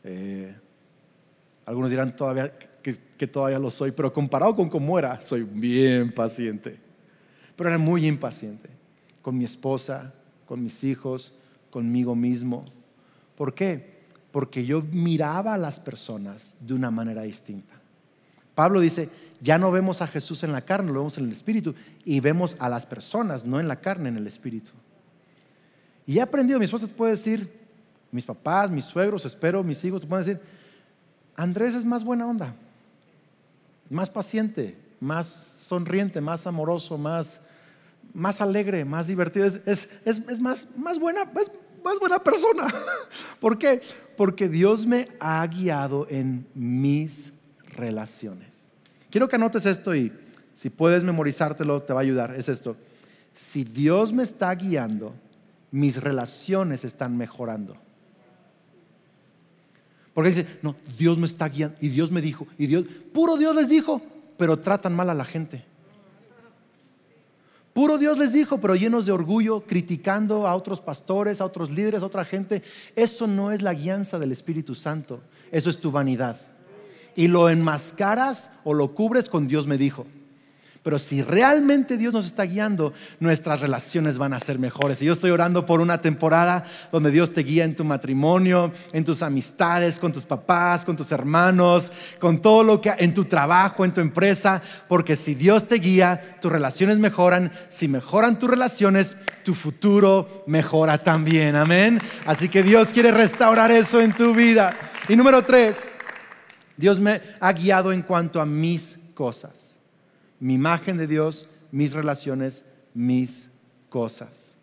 Eh, 0.02 0.52
algunos 1.64 1.90
dirán 1.90 2.16
todavía 2.16 2.50
que, 2.82 2.98
que, 3.16 3.26
todavía 3.28 3.60
lo 3.60 3.70
soy, 3.70 3.92
pero 3.92 4.12
comparado 4.12 4.56
con 4.56 4.68
cómo 4.68 4.98
era, 4.98 5.20
soy 5.20 5.44
bien 5.44 6.10
paciente. 6.10 6.76
Pero 7.54 7.70
era 7.70 7.78
muy 7.78 8.04
impaciente 8.04 8.68
con 9.22 9.38
mi 9.38 9.44
esposa, 9.44 10.12
con 10.44 10.60
mis 10.60 10.82
hijos, 10.82 11.34
conmigo 11.70 12.14
mismo. 12.14 12.64
¿Por 13.36 13.54
qué? 13.54 14.00
Porque 14.32 14.64
yo 14.64 14.82
miraba 14.92 15.54
a 15.54 15.58
las 15.58 15.80
personas 15.80 16.56
de 16.60 16.74
una 16.74 16.90
manera 16.90 17.22
distinta. 17.22 17.74
Pablo 18.54 18.80
dice, 18.80 19.08
ya 19.40 19.58
no 19.58 19.70
vemos 19.70 20.02
a 20.02 20.06
Jesús 20.06 20.42
en 20.42 20.52
la 20.52 20.62
carne, 20.62 20.92
lo 20.92 21.00
vemos 21.00 21.18
en 21.18 21.24
el 21.24 21.32
Espíritu, 21.32 21.74
y 22.04 22.20
vemos 22.20 22.56
a 22.58 22.68
las 22.68 22.86
personas, 22.86 23.44
no 23.44 23.58
en 23.58 23.68
la 23.68 23.76
carne, 23.76 24.08
en 24.08 24.16
el 24.16 24.26
Espíritu. 24.26 24.70
Y 26.06 26.18
he 26.18 26.20
aprendido, 26.20 26.58
mi 26.58 26.66
esposa 26.66 26.86
puede 26.88 27.12
decir, 27.12 27.50
mis 28.12 28.24
papás, 28.24 28.70
mis 28.70 28.84
suegros, 28.84 29.24
espero, 29.24 29.62
mis 29.62 29.82
hijos, 29.84 30.04
pueden 30.04 30.26
decir, 30.26 30.42
Andrés 31.36 31.74
es 31.74 31.84
más 31.84 32.04
buena 32.04 32.26
onda, 32.26 32.54
más 33.88 34.10
paciente, 34.10 34.76
más 35.00 35.26
sonriente, 35.66 36.20
más 36.20 36.46
amoroso, 36.46 36.98
más, 36.98 37.40
más 38.14 38.40
alegre, 38.40 38.84
más 38.84 39.06
divertido, 39.06 39.46
es, 39.46 39.60
es, 40.04 40.40
más, 40.40 40.66
más, 40.76 40.98
buena, 40.98 41.22
es 41.22 41.50
más 41.84 41.98
buena 41.98 42.18
persona. 42.18 42.72
¿Por 43.40 43.58
qué? 43.58 43.80
Porque 44.16 44.48
Dios 44.48 44.86
me 44.86 45.08
ha 45.20 45.46
guiado 45.46 46.06
en 46.10 46.46
mis 46.54 47.32
relaciones. 47.76 48.48
Quiero 49.10 49.28
que 49.28 49.36
anotes 49.36 49.66
esto 49.66 49.94
y 49.94 50.12
si 50.54 50.70
puedes 50.70 51.04
memorizártelo, 51.04 51.82
te 51.82 51.92
va 51.92 52.00
a 52.00 52.02
ayudar. 52.02 52.34
Es 52.34 52.48
esto. 52.48 52.76
Si 53.34 53.64
Dios 53.64 54.12
me 54.12 54.22
está 54.22 54.54
guiando, 54.54 55.14
mis 55.70 56.00
relaciones 56.02 56.84
están 56.84 57.16
mejorando. 57.16 57.76
Porque 60.12 60.30
dice, 60.30 60.46
no, 60.62 60.76
Dios 60.98 61.18
me 61.18 61.26
está 61.26 61.48
guiando 61.48 61.76
y 61.80 61.88
Dios 61.88 62.10
me 62.10 62.20
dijo, 62.20 62.46
y 62.58 62.66
Dios, 62.66 62.84
puro 63.12 63.36
Dios 63.36 63.54
les 63.54 63.68
dijo, 63.68 64.02
pero 64.36 64.58
tratan 64.58 64.94
mal 64.94 65.08
a 65.10 65.14
la 65.14 65.24
gente. 65.24 65.64
Puro 67.80 67.96
Dios 67.96 68.18
les 68.18 68.34
dijo, 68.34 68.60
pero 68.60 68.74
llenos 68.74 69.06
de 69.06 69.12
orgullo, 69.12 69.62
criticando 69.62 70.46
a 70.46 70.54
otros 70.54 70.82
pastores, 70.82 71.40
a 71.40 71.46
otros 71.46 71.70
líderes, 71.70 72.02
a 72.02 72.04
otra 72.04 72.26
gente. 72.26 72.62
Eso 72.94 73.26
no 73.26 73.52
es 73.52 73.62
la 73.62 73.72
guianza 73.72 74.18
del 74.18 74.32
Espíritu 74.32 74.74
Santo, 74.74 75.22
eso 75.50 75.70
es 75.70 75.80
tu 75.80 75.90
vanidad. 75.90 76.36
Y 77.16 77.28
lo 77.28 77.48
enmascaras 77.48 78.50
o 78.64 78.74
lo 78.74 78.92
cubres 78.94 79.30
con 79.30 79.48
Dios 79.48 79.66
me 79.66 79.78
dijo. 79.78 80.04
Pero 80.82 80.98
si 80.98 81.20
realmente 81.22 81.98
Dios 81.98 82.14
nos 82.14 82.26
está 82.26 82.44
guiando, 82.44 82.94
nuestras 83.18 83.60
relaciones 83.60 84.16
van 84.16 84.32
a 84.32 84.40
ser 84.40 84.58
mejores. 84.58 85.02
Y 85.02 85.04
yo 85.04 85.12
estoy 85.12 85.30
orando 85.30 85.66
por 85.66 85.82
una 85.82 86.00
temporada 86.00 86.64
donde 86.90 87.10
Dios 87.10 87.34
te 87.34 87.42
guía 87.42 87.64
en 87.64 87.76
tu 87.76 87.84
matrimonio, 87.84 88.72
en 88.94 89.04
tus 89.04 89.20
amistades, 89.20 89.98
con 89.98 90.10
tus 90.10 90.24
papás, 90.24 90.86
con 90.86 90.96
tus 90.96 91.12
hermanos, 91.12 91.92
con 92.18 92.40
todo 92.40 92.64
lo 92.64 92.80
que 92.80 92.94
en 92.96 93.12
tu 93.12 93.26
trabajo, 93.26 93.84
en 93.84 93.92
tu 93.92 94.00
empresa, 94.00 94.62
porque 94.88 95.16
si 95.16 95.34
Dios 95.34 95.68
te 95.68 95.74
guía, 95.74 96.38
tus 96.40 96.50
relaciones 96.50 96.96
mejoran. 96.96 97.52
Si 97.68 97.86
mejoran 97.86 98.38
tus 98.38 98.48
relaciones, 98.48 99.16
tu 99.44 99.52
futuro 99.52 100.44
mejora 100.46 100.96
también. 100.96 101.56
Amén. 101.56 102.00
Así 102.24 102.48
que 102.48 102.62
Dios 102.62 102.88
quiere 102.88 103.10
restaurar 103.10 103.70
eso 103.70 104.00
en 104.00 104.14
tu 104.14 104.34
vida. 104.34 104.74
Y 105.10 105.16
número 105.16 105.44
tres, 105.44 105.90
Dios 106.78 106.98
me 106.98 107.20
ha 107.38 107.52
guiado 107.52 107.92
en 107.92 108.00
cuanto 108.00 108.40
a 108.40 108.46
mis 108.46 108.98
cosas 109.12 109.69
mi 110.40 110.54
imagen 110.54 110.96
de 110.96 111.06
Dios, 111.06 111.48
mis 111.70 111.92
relaciones, 111.92 112.64
mis 112.94 113.48
cosas. 113.88 114.56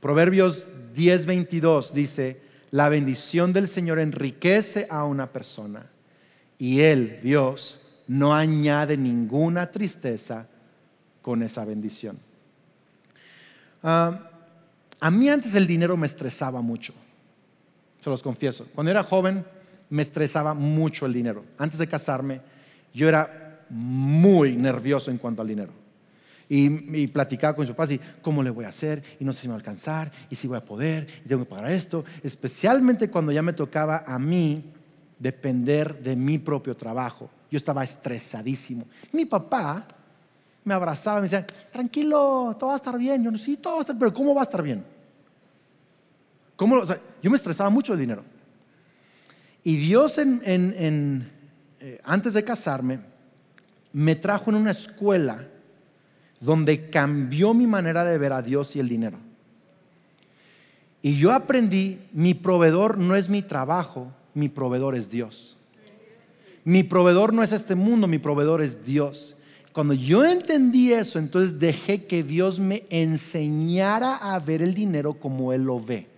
Proverbios 0.00 0.68
10:22 0.94 1.92
dice, 1.92 2.40
la 2.70 2.88
bendición 2.88 3.52
del 3.52 3.68
Señor 3.68 3.98
enriquece 3.98 4.86
a 4.90 5.04
una 5.04 5.32
persona 5.32 5.86
y 6.58 6.80
Él, 6.80 7.20
Dios, 7.22 7.80
no 8.06 8.34
añade 8.34 8.96
ninguna 8.96 9.70
tristeza 9.70 10.48
con 11.22 11.42
esa 11.42 11.64
bendición. 11.64 12.18
Ah, 13.82 14.28
a 14.98 15.10
mí 15.10 15.28
antes 15.28 15.54
el 15.54 15.66
dinero 15.66 15.96
me 15.96 16.06
estresaba 16.06 16.60
mucho, 16.60 16.92
se 18.02 18.10
los 18.10 18.22
confieso. 18.22 18.66
Cuando 18.74 18.90
era 18.90 19.04
joven 19.04 19.44
me 19.88 20.02
estresaba 20.02 20.54
mucho 20.54 21.06
el 21.06 21.12
dinero. 21.12 21.44
Antes 21.58 21.78
de 21.78 21.86
casarme 21.86 22.40
yo 22.92 23.08
era 23.08 23.39
muy 23.70 24.56
nervioso 24.56 25.10
en 25.10 25.18
cuanto 25.18 25.42
al 25.42 25.48
dinero. 25.48 25.72
Y, 26.48 27.06
platicaba 27.06 27.54
con 27.54 27.62
mis 27.62 27.70
papás 27.70 27.92
y 27.92 28.00
cómo 28.20 28.42
le 28.42 28.50
voy 28.50 28.64
a 28.64 28.70
hacer, 28.70 29.02
y 29.20 29.24
no 29.24 29.32
sé 29.32 29.42
si 29.42 29.46
me 29.46 29.52
va 29.52 29.56
a 29.56 29.60
alcanzar, 29.60 30.10
y 30.28 30.34
si 30.34 30.48
voy 30.48 30.58
a 30.58 30.64
poder, 30.64 31.06
y 31.24 31.28
tengo 31.28 31.44
que 31.44 31.50
pagar 31.50 31.70
esto, 31.70 32.04
especialmente 32.24 33.08
cuando 33.08 33.30
ya 33.30 33.40
me 33.40 33.52
tocaba 33.52 34.02
a 34.04 34.18
mí 34.18 34.64
depender 35.16 36.02
de 36.02 36.16
mi 36.16 36.38
propio 36.38 36.76
trabajo. 36.76 37.30
Yo 37.50 37.56
estaba 37.56 37.84
estresadísimo. 37.84 38.84
Mi 39.12 39.26
papá 39.26 39.86
me 40.64 40.74
abrazaba 40.74 41.18
y 41.18 41.22
me 41.22 41.28
decía, 41.28 41.46
tranquilo, 41.70 42.56
todo 42.58 42.68
va 42.68 42.74
a 42.74 42.76
estar 42.76 42.98
bien. 42.98 43.22
Yo 43.22 43.30
no, 43.30 43.38
sí, 43.38 43.56
todo 43.56 43.74
va 43.74 43.78
a 43.78 43.82
estar, 43.82 43.96
pero 43.96 44.12
¿cómo 44.12 44.34
va 44.34 44.40
a 44.40 44.44
estar 44.44 44.62
bien? 44.62 44.84
¿Cómo, 46.56 46.82
yo 47.22 47.30
me 47.30 47.36
estresaba 47.36 47.70
mucho 47.70 47.92
el 47.92 48.00
dinero. 48.00 48.24
Y 49.62 49.76
Dios 49.76 50.18
eh, 50.18 52.00
antes 52.04 52.34
de 52.34 52.44
casarme 52.44 53.09
me 53.92 54.14
trajo 54.14 54.50
en 54.50 54.56
una 54.56 54.70
escuela 54.70 55.46
donde 56.40 56.88
cambió 56.90 57.52
mi 57.54 57.66
manera 57.66 58.04
de 58.04 58.18
ver 58.18 58.32
a 58.32 58.42
Dios 58.42 58.74
y 58.76 58.80
el 58.80 58.88
dinero. 58.88 59.18
Y 61.02 61.16
yo 61.16 61.32
aprendí, 61.32 61.98
mi 62.12 62.34
proveedor 62.34 62.98
no 62.98 63.16
es 63.16 63.28
mi 63.28 63.42
trabajo, 63.42 64.12
mi 64.34 64.48
proveedor 64.48 64.94
es 64.94 65.10
Dios. 65.10 65.56
Mi 66.64 66.82
proveedor 66.82 67.32
no 67.32 67.42
es 67.42 67.52
este 67.52 67.74
mundo, 67.74 68.06
mi 68.06 68.18
proveedor 68.18 68.60
es 68.62 68.84
Dios. 68.84 69.36
Cuando 69.72 69.94
yo 69.94 70.24
entendí 70.24 70.92
eso, 70.92 71.18
entonces 71.18 71.58
dejé 71.58 72.04
que 72.04 72.22
Dios 72.22 72.58
me 72.58 72.84
enseñara 72.90 74.16
a 74.16 74.38
ver 74.38 74.62
el 74.62 74.74
dinero 74.74 75.14
como 75.14 75.52
Él 75.52 75.62
lo 75.62 75.80
ve 75.80 76.10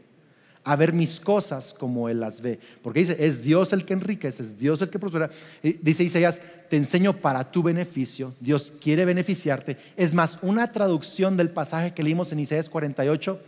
a 0.64 0.76
ver 0.76 0.92
mis 0.92 1.18
cosas 1.18 1.74
como 1.76 2.08
Él 2.08 2.20
las 2.20 2.40
ve. 2.40 2.58
Porque 2.82 3.00
dice, 3.00 3.16
es 3.18 3.42
Dios 3.42 3.72
el 3.72 3.84
que 3.84 3.94
enriquece, 3.94 4.42
es 4.42 4.58
Dios 4.58 4.80
el 4.82 4.90
que 4.90 4.98
prospera. 4.98 5.30
Dice 5.62 6.04
Isaías, 6.04 6.40
te 6.72 6.78
enseño 6.78 7.12
para 7.12 7.52
tu 7.52 7.62
beneficio, 7.62 8.32
Dios 8.40 8.72
quiere 8.80 9.04
beneficiarte. 9.04 9.76
Es 9.94 10.14
más, 10.14 10.38
una 10.40 10.72
traducción 10.72 11.36
del 11.36 11.50
pasaje 11.50 11.92
que 11.92 12.02
leímos 12.02 12.32
en 12.32 12.38
Isaías 12.38 12.70
48, 12.70 13.38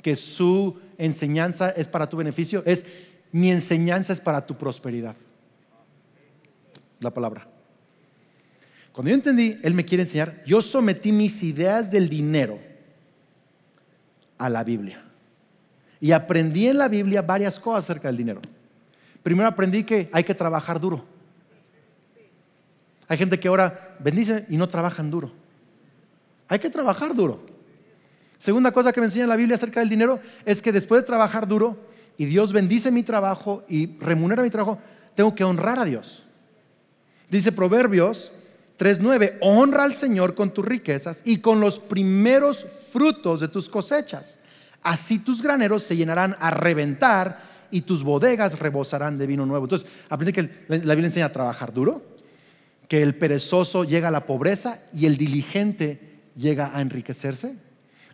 que 0.00 0.16
su 0.16 0.80
enseñanza 0.96 1.68
es 1.68 1.88
para 1.88 2.08
tu 2.08 2.16
beneficio, 2.16 2.62
es 2.64 2.86
mi 3.32 3.50
enseñanza 3.50 4.14
es 4.14 4.20
para 4.20 4.46
tu 4.46 4.56
prosperidad. 4.56 5.14
La 7.00 7.12
palabra. 7.12 7.46
Cuando 8.92 9.10
yo 9.10 9.14
entendí, 9.14 9.58
Él 9.62 9.74
me 9.74 9.84
quiere 9.84 10.04
enseñar, 10.04 10.42
yo 10.46 10.62
sometí 10.62 11.12
mis 11.12 11.42
ideas 11.42 11.90
del 11.90 12.08
dinero 12.08 12.58
a 14.38 14.48
la 14.48 14.64
Biblia. 14.64 15.04
Y 16.00 16.12
aprendí 16.12 16.68
en 16.68 16.78
la 16.78 16.88
Biblia 16.88 17.20
varias 17.20 17.60
cosas 17.60 17.84
acerca 17.84 18.08
del 18.08 18.16
dinero. 18.16 18.40
Primero 19.22 19.50
aprendí 19.50 19.84
que 19.84 20.08
hay 20.12 20.24
que 20.24 20.34
trabajar 20.34 20.80
duro. 20.80 21.19
Hay 23.10 23.18
gente 23.18 23.40
que 23.40 23.48
ahora 23.48 23.96
bendice 23.98 24.46
y 24.48 24.56
no 24.56 24.68
trabajan 24.68 25.10
duro. 25.10 25.32
Hay 26.46 26.60
que 26.60 26.70
trabajar 26.70 27.12
duro. 27.12 27.40
Segunda 28.38 28.70
cosa 28.70 28.92
que 28.92 29.00
me 29.00 29.06
enseña 29.06 29.26
la 29.26 29.34
Biblia 29.34 29.56
acerca 29.56 29.80
del 29.80 29.88
dinero 29.88 30.20
es 30.44 30.62
que 30.62 30.70
después 30.70 31.02
de 31.02 31.08
trabajar 31.08 31.48
duro 31.48 31.76
y 32.16 32.26
Dios 32.26 32.52
bendice 32.52 32.92
mi 32.92 33.02
trabajo 33.02 33.64
y 33.68 33.98
remunera 33.98 34.44
mi 34.44 34.50
trabajo, 34.50 34.78
tengo 35.16 35.34
que 35.34 35.42
honrar 35.42 35.80
a 35.80 35.84
Dios. 35.84 36.22
Dice 37.28 37.50
Proverbios 37.50 38.30
3.9, 38.78 39.38
honra 39.40 39.82
al 39.82 39.94
Señor 39.94 40.36
con 40.36 40.54
tus 40.54 40.64
riquezas 40.64 41.20
y 41.24 41.40
con 41.40 41.58
los 41.58 41.80
primeros 41.80 42.64
frutos 42.92 43.40
de 43.40 43.48
tus 43.48 43.68
cosechas. 43.68 44.38
Así 44.84 45.18
tus 45.18 45.42
graneros 45.42 45.82
se 45.82 45.96
llenarán 45.96 46.36
a 46.38 46.52
reventar 46.52 47.40
y 47.72 47.80
tus 47.80 48.04
bodegas 48.04 48.56
rebosarán 48.56 49.18
de 49.18 49.26
vino 49.26 49.44
nuevo. 49.46 49.64
Entonces, 49.64 49.88
aprende 50.08 50.32
que 50.32 50.42
la 50.68 50.94
Biblia 50.94 51.08
enseña 51.08 51.26
a 51.26 51.32
trabajar 51.32 51.72
duro, 51.72 52.19
que 52.90 53.04
el 53.04 53.14
perezoso 53.14 53.84
llega 53.84 54.08
a 54.08 54.10
la 54.10 54.26
pobreza 54.26 54.80
y 54.92 55.06
el 55.06 55.16
diligente 55.16 56.22
llega 56.34 56.76
a 56.76 56.80
enriquecerse. 56.80 57.54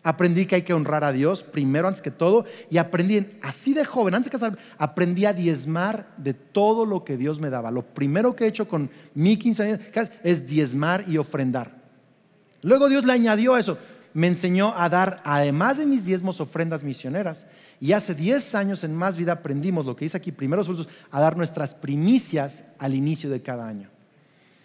Aprendí 0.03 0.45
que 0.45 0.57
hay 0.57 0.63
que 0.65 0.75
honrar 0.75 1.03
a 1.03 1.13
Dios 1.13 1.43
primero 1.43 1.89
antes 1.89 2.03
que 2.03 2.11
todo 2.11 2.45
y 2.69 2.77
aprendí 2.77 3.27
así 3.41 3.73
de 3.73 3.87
joven, 3.87 4.15
antes 4.15 4.31
de 4.31 4.39
casarme, 4.39 4.59
aprendí 4.77 5.25
a 5.25 5.33
diezmar 5.33 6.13
de 6.19 6.35
todo 6.35 6.85
lo 6.85 7.05
que 7.05 7.17
Dios 7.17 7.41
me 7.41 7.49
daba. 7.49 7.71
Lo 7.71 7.87
primero 7.87 8.37
que 8.37 8.45
he 8.45 8.49
hecho 8.49 8.69
con 8.69 8.91
mi 9.15 9.39
15 9.39 9.63
años 9.63 9.81
es 10.23 10.47
diezmar 10.47 11.05
y 11.09 11.17
ofrendar. 11.17 11.75
Luego 12.61 12.91
Dios 12.91 13.07
le 13.07 13.15
añadió 13.15 13.55
a 13.55 13.61
eso, 13.61 13.79
me 14.13 14.27
enseñó 14.27 14.75
a 14.77 14.91
dar, 14.91 15.23
además 15.25 15.79
de 15.79 15.87
mis 15.87 16.05
diezmos, 16.05 16.39
ofrendas 16.39 16.85
misioneras. 16.85 17.47
Y 17.81 17.93
hace 17.93 18.15
10 18.15 18.55
años 18.55 18.85
en 18.85 18.95
Más 18.95 19.17
Vida 19.17 19.33
aprendimos 19.33 19.87
lo 19.87 19.97
que 19.97 20.05
dice 20.05 20.19
aquí, 20.19 20.33
primeros 20.33 20.67
frutos, 20.67 20.87
a 21.11 21.19
dar 21.19 21.35
nuestras 21.35 21.75
primicias 21.75 22.65
al 22.79 22.95
inicio 22.95 23.31
de 23.31 23.41
cada 23.41 23.67
año. 23.67 23.96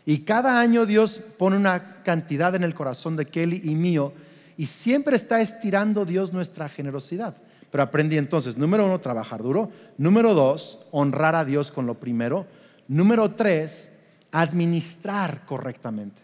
Y 0.06 0.20
cada 0.20 0.60
año 0.60 0.86
Dios 0.86 1.20
pone 1.38 1.58
una 1.58 2.04
cantidad 2.04 2.56
en 2.56 2.64
el 2.64 2.74
corazón 2.74 3.16
de 3.16 3.28
Kelly 3.28 3.62
y 3.64 3.76
mío 3.76 4.14
y 4.58 4.66
siempre 4.66 5.16
está 5.16 5.42
estirando 5.42 6.06
Dios 6.06 6.34
nuestra 6.34 6.70
generosidad. 6.70 7.36
Pero 7.72 7.84
aprendí 7.84 8.18
entonces, 8.18 8.58
número 8.58 8.86
uno, 8.86 9.00
trabajar 9.00 9.42
duro. 9.42 9.72
Número 9.98 10.34
dos, 10.34 10.80
honrar 10.92 11.36
a 11.36 11.46
Dios 11.46 11.72
con 11.72 11.86
lo 11.86 11.96
primero. 11.96 12.46
Número 12.88 13.32
tres, 13.32 13.92
administrar 14.32 15.46
correctamente. 15.46 16.22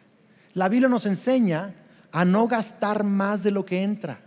La 0.54 0.68
Biblia 0.68 0.90
nos 0.90 1.06
enseña 1.06 1.74
a 2.12 2.26
no 2.26 2.48
gastar 2.48 3.04
más 3.04 3.44
de 3.44 3.52
lo 3.52 3.66
que 3.66 3.82
entra. 3.82 4.20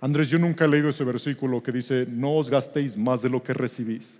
Andrés, 0.00 0.28
yo 0.28 0.38
nunca 0.38 0.64
he 0.64 0.68
leído 0.68 0.90
ese 0.90 1.02
versículo 1.02 1.60
que 1.60 1.72
dice, 1.72 2.06
no 2.08 2.36
os 2.36 2.48
gastéis 2.48 2.96
más 2.96 3.20
de 3.20 3.30
lo 3.30 3.42
que 3.42 3.52
recibís. 3.52 4.18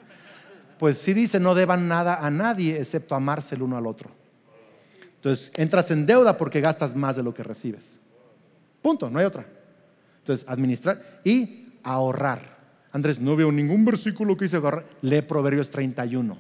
Pues 0.79 0.99
sí 0.99 1.13
dice, 1.13 1.39
no 1.39 1.55
deban 1.55 1.87
nada 1.87 2.17
a 2.17 2.31
nadie 2.31 2.79
excepto 2.79 3.15
amarse 3.15 3.55
el 3.55 3.63
uno 3.63 3.77
al 3.77 3.87
otro. 3.87 4.18
Entonces, 5.19 5.51
entras 5.57 5.91
en 5.91 6.07
deuda 6.07 6.39
porque 6.39 6.61
gastas 6.61 6.95
más 6.95 7.17
de 7.17 7.25
lo 7.25 7.35
que 7.35 7.43
recibes. 7.43 8.01
Punto, 8.81 9.11
no 9.11 9.19
hay 9.19 9.27
otra. 9.27 9.45
Entonces, 10.21 10.49
administrar 10.49 11.21
y 11.25 11.65
ahorrar. 11.83 12.57
Andrés, 12.93 13.19
no 13.19 13.35
veo 13.35 13.51
ningún 13.51 13.85
versículo 13.85 14.37
que 14.37 14.45
dice 14.45 14.57
ahorrar. 14.57 14.87
Lee 15.03 15.23
Proverbios 15.23 15.71
31, 15.71 16.39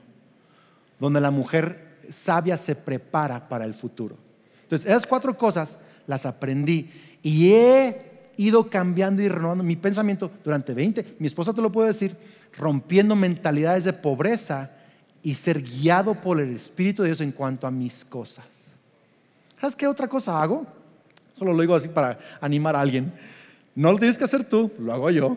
donde 1.00 1.20
la 1.20 1.30
mujer 1.32 1.98
sabia 2.10 2.56
se 2.56 2.76
prepara 2.76 3.48
para 3.48 3.64
el 3.64 3.74
futuro. 3.74 4.16
Entonces, 4.62 4.88
esas 4.88 5.06
cuatro 5.06 5.36
cosas 5.36 5.78
las 6.06 6.24
aprendí 6.24 6.90
y 7.22 7.52
he 7.52 8.30
ido 8.36 8.70
cambiando 8.70 9.20
y 9.20 9.28
renovando 9.28 9.64
mi 9.64 9.74
pensamiento 9.74 10.30
durante 10.44 10.72
20, 10.72 11.16
mi 11.18 11.26
esposa 11.26 11.52
te 11.52 11.60
lo 11.60 11.72
puede 11.72 11.88
decir, 11.88 12.14
rompiendo 12.56 13.16
mentalidades 13.16 13.82
de 13.82 13.92
pobreza 13.92 14.70
y 15.24 15.34
ser 15.34 15.60
guiado 15.60 16.14
por 16.14 16.40
el 16.40 16.54
Espíritu 16.54 17.02
de 17.02 17.08
Dios 17.08 17.20
en 17.20 17.32
cuanto 17.32 17.66
a 17.66 17.72
mis 17.72 18.04
cosas. 18.04 18.57
¿Sabes 19.60 19.76
qué 19.76 19.86
otra 19.86 20.08
cosa 20.08 20.40
hago? 20.40 20.66
Solo 21.32 21.52
lo 21.52 21.60
digo 21.60 21.74
así 21.74 21.88
para 21.88 22.18
animar 22.40 22.76
a 22.76 22.80
alguien. 22.80 23.12
No 23.74 23.92
lo 23.92 23.98
tienes 23.98 24.18
que 24.18 24.24
hacer 24.24 24.44
tú, 24.44 24.72
lo 24.78 24.92
hago 24.92 25.10
yo. 25.10 25.36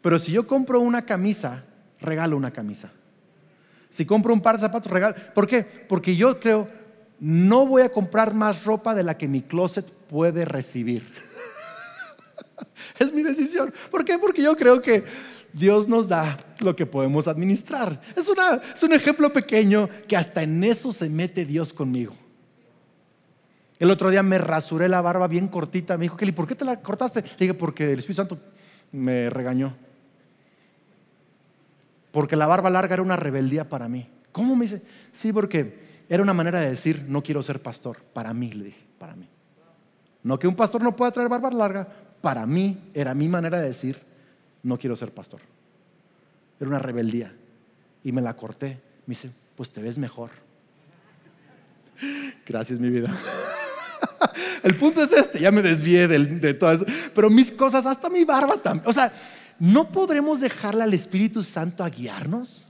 Pero 0.00 0.18
si 0.18 0.32
yo 0.32 0.46
compro 0.46 0.80
una 0.80 1.02
camisa, 1.02 1.64
regalo 2.00 2.36
una 2.36 2.50
camisa. 2.50 2.90
Si 3.88 4.04
compro 4.04 4.32
un 4.32 4.40
par 4.40 4.56
de 4.56 4.62
zapatos, 4.62 4.90
regalo. 4.90 5.14
¿Por 5.34 5.46
qué? 5.46 5.62
Porque 5.62 6.16
yo 6.16 6.40
creo, 6.40 6.68
no 7.20 7.66
voy 7.66 7.82
a 7.82 7.92
comprar 7.92 8.34
más 8.34 8.64
ropa 8.64 8.94
de 8.94 9.02
la 9.02 9.16
que 9.16 9.28
mi 9.28 9.42
closet 9.42 9.88
puede 10.08 10.44
recibir. 10.44 11.12
es 12.98 13.12
mi 13.12 13.22
decisión. 13.22 13.72
¿Por 13.90 14.04
qué? 14.04 14.18
Porque 14.18 14.42
yo 14.42 14.56
creo 14.56 14.82
que 14.82 15.04
Dios 15.52 15.86
nos 15.86 16.08
da 16.08 16.36
lo 16.60 16.74
que 16.74 16.86
podemos 16.86 17.28
administrar. 17.28 18.00
Es, 18.16 18.26
es 18.74 18.82
un 18.82 18.92
ejemplo 18.92 19.32
pequeño 19.32 19.88
que 20.08 20.16
hasta 20.16 20.42
en 20.42 20.64
eso 20.64 20.90
se 20.90 21.08
mete 21.08 21.44
Dios 21.44 21.72
conmigo. 21.72 22.14
El 23.82 23.90
otro 23.90 24.10
día 24.10 24.22
me 24.22 24.38
rasuré 24.38 24.88
la 24.88 25.00
barba 25.00 25.26
bien 25.26 25.48
cortita. 25.48 25.98
Me 25.98 26.04
dijo, 26.04 26.16
Kelly, 26.16 26.30
¿por 26.30 26.46
qué 26.46 26.54
te 26.54 26.64
la 26.64 26.80
cortaste? 26.80 27.20
Le 27.20 27.36
dije, 27.36 27.54
porque 27.54 27.92
el 27.92 27.98
Espíritu 27.98 28.22
Santo 28.22 28.38
me 28.92 29.28
regañó. 29.28 29.74
Porque 32.12 32.36
la 32.36 32.46
barba 32.46 32.70
larga 32.70 32.94
era 32.94 33.02
una 33.02 33.16
rebeldía 33.16 33.68
para 33.68 33.88
mí. 33.88 34.08
¿Cómo 34.30 34.54
me 34.54 34.66
dice? 34.66 34.82
Sí, 35.10 35.32
porque 35.32 35.80
era 36.08 36.22
una 36.22 36.32
manera 36.32 36.60
de 36.60 36.70
decir, 36.70 37.06
no 37.08 37.24
quiero 37.24 37.42
ser 37.42 37.60
pastor. 37.60 37.96
Para 38.12 38.32
mí, 38.32 38.52
le 38.52 38.66
dije, 38.66 38.86
para 39.00 39.16
mí. 39.16 39.28
No 40.22 40.38
que 40.38 40.46
un 40.46 40.54
pastor 40.54 40.80
no 40.80 40.94
pueda 40.94 41.10
traer 41.10 41.28
barba 41.28 41.50
larga. 41.50 41.88
Para 42.20 42.46
mí 42.46 42.78
era 42.94 43.14
mi 43.14 43.26
manera 43.26 43.58
de 43.58 43.66
decir, 43.66 43.98
no 44.62 44.78
quiero 44.78 44.94
ser 44.94 45.12
pastor. 45.12 45.40
Era 46.60 46.68
una 46.68 46.78
rebeldía. 46.78 47.34
Y 48.04 48.12
me 48.12 48.22
la 48.22 48.36
corté. 48.36 48.80
Me 49.06 49.16
dice, 49.16 49.32
pues 49.56 49.72
te 49.72 49.82
ves 49.82 49.98
mejor. 49.98 50.30
Gracias, 52.46 52.78
mi 52.78 52.88
vida. 52.88 53.12
El 54.62 54.76
punto 54.76 55.02
es 55.02 55.12
este, 55.12 55.40
ya 55.40 55.50
me 55.50 55.62
desvié 55.62 56.06
de, 56.08 56.54
todo 56.54 56.72
eso, 56.72 56.86
pero 57.14 57.28
mis 57.30 57.50
cosas, 57.50 57.84
hasta 57.86 58.08
mi 58.08 58.24
barba 58.24 58.56
también. 58.56 58.88
O 58.88 58.92
sea, 58.92 59.12
¿no 59.58 59.88
podremos 59.88 60.40
dejarle 60.40 60.84
al 60.84 60.94
Espíritu 60.94 61.42
Santo 61.42 61.84
a 61.84 61.90
guiarnos? 61.90 62.68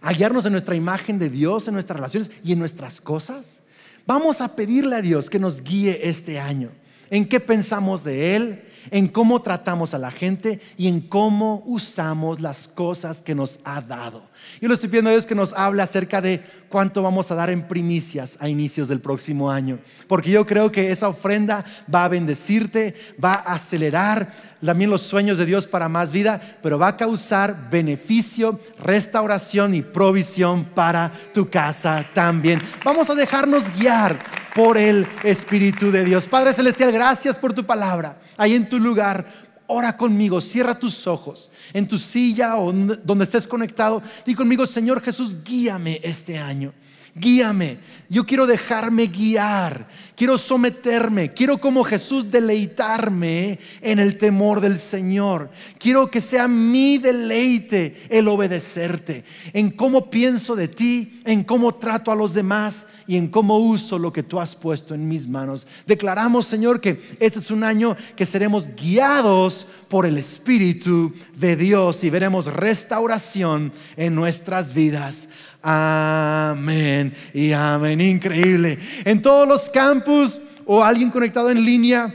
A 0.00 0.12
guiarnos 0.12 0.46
en 0.46 0.52
nuestra 0.52 0.76
imagen 0.76 1.18
de 1.18 1.28
Dios, 1.28 1.66
en 1.66 1.74
nuestras 1.74 1.98
relaciones 1.98 2.30
y 2.44 2.52
en 2.52 2.58
nuestras 2.58 3.00
cosas. 3.00 3.60
Vamos 4.06 4.40
a 4.40 4.54
pedirle 4.54 4.96
a 4.96 5.02
Dios 5.02 5.28
que 5.28 5.38
nos 5.38 5.62
guíe 5.62 6.08
este 6.08 6.38
año. 6.38 6.70
¿En 7.10 7.26
qué 7.26 7.40
pensamos 7.40 8.04
de 8.04 8.36
Él? 8.36 8.64
en 8.90 9.08
cómo 9.08 9.42
tratamos 9.42 9.94
a 9.94 9.98
la 9.98 10.10
gente 10.10 10.60
y 10.76 10.88
en 10.88 11.00
cómo 11.00 11.62
usamos 11.66 12.40
las 12.40 12.68
cosas 12.68 13.22
que 13.22 13.34
nos 13.34 13.60
ha 13.64 13.80
dado. 13.80 14.27
Yo 14.60 14.68
lo 14.68 14.74
estoy 14.74 14.88
pidiendo 14.88 15.10
a 15.10 15.12
Dios 15.12 15.26
que 15.26 15.34
nos 15.34 15.52
hable 15.52 15.82
acerca 15.82 16.20
de 16.20 16.42
cuánto 16.68 17.02
vamos 17.02 17.30
a 17.30 17.34
dar 17.34 17.50
en 17.50 17.66
primicias 17.66 18.36
a 18.40 18.48
inicios 18.48 18.88
del 18.88 19.00
próximo 19.00 19.50
año, 19.50 19.78
porque 20.06 20.30
yo 20.30 20.46
creo 20.46 20.70
que 20.70 20.90
esa 20.90 21.08
ofrenda 21.08 21.64
va 21.92 22.04
a 22.04 22.08
bendecirte, 22.08 22.94
va 23.22 23.32
a 23.32 23.54
acelerar 23.54 24.28
también 24.64 24.90
los 24.90 25.02
sueños 25.02 25.38
de 25.38 25.46
Dios 25.46 25.66
para 25.66 25.88
más 25.88 26.10
vida, 26.10 26.40
pero 26.62 26.78
va 26.78 26.88
a 26.88 26.96
causar 26.96 27.70
beneficio, 27.70 28.58
restauración 28.80 29.74
y 29.74 29.82
provisión 29.82 30.64
para 30.64 31.12
tu 31.32 31.48
casa 31.48 32.04
también. 32.12 32.60
Vamos 32.84 33.08
a 33.08 33.14
dejarnos 33.14 33.64
guiar 33.76 34.18
por 34.54 34.76
el 34.76 35.06
Espíritu 35.22 35.92
de 35.92 36.04
Dios. 36.04 36.26
Padre 36.26 36.52
Celestial, 36.52 36.90
gracias 36.90 37.36
por 37.36 37.52
tu 37.52 37.64
palabra. 37.64 38.18
Ahí 38.36 38.54
en 38.54 38.68
tu 38.68 38.80
lugar, 38.80 39.24
ora 39.68 39.96
conmigo, 39.96 40.40
cierra 40.40 40.78
tus 40.78 41.06
ojos 41.06 41.50
en 41.72 41.86
tu 41.86 41.98
silla 41.98 42.56
o 42.56 42.72
donde 42.72 43.24
estés 43.24 43.46
conectado. 43.46 44.02
Di 44.26 44.34
conmigo, 44.34 44.66
Señor 44.66 45.00
Jesús, 45.00 45.36
guíame 45.44 46.00
este 46.02 46.38
año. 46.38 46.72
Guíame. 47.14 47.78
Yo 48.08 48.24
quiero 48.24 48.46
dejarme 48.46 49.06
guiar. 49.06 49.88
Quiero 50.14 50.38
someterme. 50.38 51.32
Quiero 51.32 51.58
como 51.58 51.84
Jesús 51.84 52.30
deleitarme 52.30 53.58
en 53.80 53.98
el 53.98 54.18
temor 54.18 54.60
del 54.60 54.78
Señor. 54.78 55.50
Quiero 55.78 56.10
que 56.10 56.20
sea 56.20 56.48
mi 56.48 56.98
deleite 56.98 58.06
el 58.08 58.28
obedecerte. 58.28 59.24
En 59.52 59.70
cómo 59.70 60.10
pienso 60.10 60.54
de 60.54 60.68
ti, 60.68 61.20
en 61.24 61.44
cómo 61.44 61.74
trato 61.74 62.10
a 62.12 62.16
los 62.16 62.34
demás 62.34 62.86
y 63.08 63.16
en 63.16 63.28
cómo 63.28 63.58
uso 63.58 63.98
lo 63.98 64.12
que 64.12 64.22
tú 64.22 64.38
has 64.38 64.54
puesto 64.54 64.94
en 64.94 65.08
mis 65.08 65.26
manos. 65.26 65.66
Declaramos, 65.86 66.46
Señor, 66.46 66.78
que 66.78 67.00
este 67.18 67.38
es 67.38 67.50
un 67.50 67.64
año 67.64 67.96
que 68.14 68.26
seremos 68.26 68.68
guiados 68.76 69.66
por 69.88 70.04
el 70.04 70.18
Espíritu 70.18 71.12
de 71.34 71.56
Dios 71.56 72.04
y 72.04 72.10
veremos 72.10 72.44
restauración 72.44 73.72
en 73.96 74.14
nuestras 74.14 74.74
vidas. 74.74 75.26
Amén 75.62 77.14
y 77.32 77.52
amén. 77.52 77.98
Increíble. 78.02 78.78
En 79.06 79.22
todos 79.22 79.48
los 79.48 79.70
campus 79.70 80.38
o 80.66 80.84
alguien 80.84 81.10
conectado 81.10 81.50
en 81.50 81.64
línea, 81.64 82.12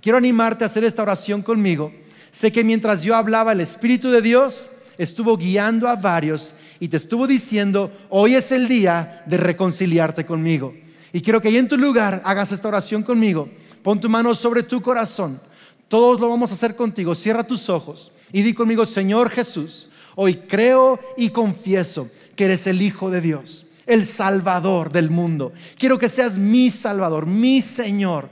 quiero 0.00 0.18
animarte 0.18 0.62
a 0.62 0.68
hacer 0.68 0.84
esta 0.84 1.02
oración 1.02 1.42
conmigo. 1.42 1.92
Sé 2.30 2.52
que 2.52 2.62
mientras 2.62 3.02
yo 3.02 3.16
hablaba, 3.16 3.50
el 3.50 3.60
Espíritu 3.60 4.08
de 4.10 4.22
Dios 4.22 4.68
estuvo 4.98 5.36
guiando 5.36 5.88
a 5.88 5.96
varios 5.96 6.54
y 6.80 6.88
te 6.88 6.96
estuvo 6.96 7.26
diciendo, 7.26 7.92
hoy 8.08 8.34
es 8.34 8.52
el 8.52 8.68
día 8.68 9.22
de 9.26 9.36
reconciliarte 9.36 10.24
conmigo. 10.24 10.74
Y 11.12 11.20
quiero 11.20 11.40
que 11.40 11.48
ahí 11.48 11.56
en 11.56 11.68
tu 11.68 11.76
lugar 11.76 12.22
hagas 12.24 12.52
esta 12.52 12.68
oración 12.68 13.02
conmigo. 13.02 13.48
Pon 13.82 14.00
tu 14.00 14.08
mano 14.08 14.34
sobre 14.34 14.62
tu 14.62 14.80
corazón. 14.80 15.40
Todos 15.88 16.20
lo 16.20 16.28
vamos 16.28 16.50
a 16.50 16.54
hacer 16.54 16.76
contigo. 16.76 17.14
Cierra 17.14 17.44
tus 17.44 17.68
ojos 17.68 18.12
y 18.32 18.42
di 18.42 18.52
conmigo, 18.52 18.84
Señor 18.84 19.30
Jesús, 19.30 19.88
hoy 20.14 20.34
creo 20.36 21.00
y 21.16 21.30
confieso 21.30 22.10
que 22.36 22.44
eres 22.44 22.66
el 22.66 22.82
Hijo 22.82 23.10
de 23.10 23.20
Dios, 23.20 23.66
el 23.86 24.04
Salvador 24.04 24.92
del 24.92 25.10
mundo. 25.10 25.52
Quiero 25.78 25.98
que 25.98 26.10
seas 26.10 26.36
mi 26.36 26.70
Salvador, 26.70 27.26
mi 27.26 27.62
Señor. 27.62 28.28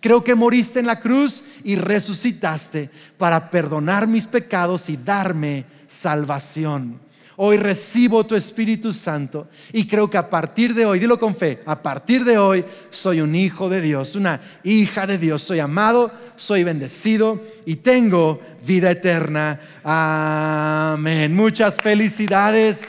Creo 0.00 0.22
que 0.22 0.34
moriste 0.34 0.78
en 0.78 0.86
la 0.86 1.00
cruz 1.00 1.42
y 1.64 1.76
resucitaste 1.76 2.90
para 3.16 3.50
perdonar 3.50 4.06
mis 4.06 4.26
pecados 4.26 4.88
y 4.88 4.96
darme 4.96 5.64
salvación. 5.88 7.00
Hoy 7.40 7.56
recibo 7.56 8.26
tu 8.26 8.34
Espíritu 8.34 8.92
Santo 8.92 9.46
y 9.72 9.86
creo 9.86 10.10
que 10.10 10.18
a 10.18 10.28
partir 10.28 10.74
de 10.74 10.84
hoy, 10.84 10.98
dilo 10.98 11.20
con 11.20 11.36
fe, 11.36 11.60
a 11.66 11.80
partir 11.80 12.24
de 12.24 12.36
hoy 12.36 12.64
soy 12.90 13.20
un 13.20 13.32
hijo 13.36 13.68
de 13.68 13.80
Dios, 13.80 14.16
una 14.16 14.40
hija 14.64 15.06
de 15.06 15.18
Dios, 15.18 15.42
soy 15.42 15.60
amado, 15.60 16.10
soy 16.34 16.64
bendecido 16.64 17.40
y 17.64 17.76
tengo 17.76 18.40
vida 18.66 18.90
eterna. 18.90 19.60
Amén. 19.84 21.32
Muchas 21.32 21.76
felicidades. 21.76 22.80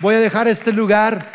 Voy 0.00 0.16
a 0.16 0.20
dejar 0.20 0.48
este 0.48 0.72
lugar 0.72 1.30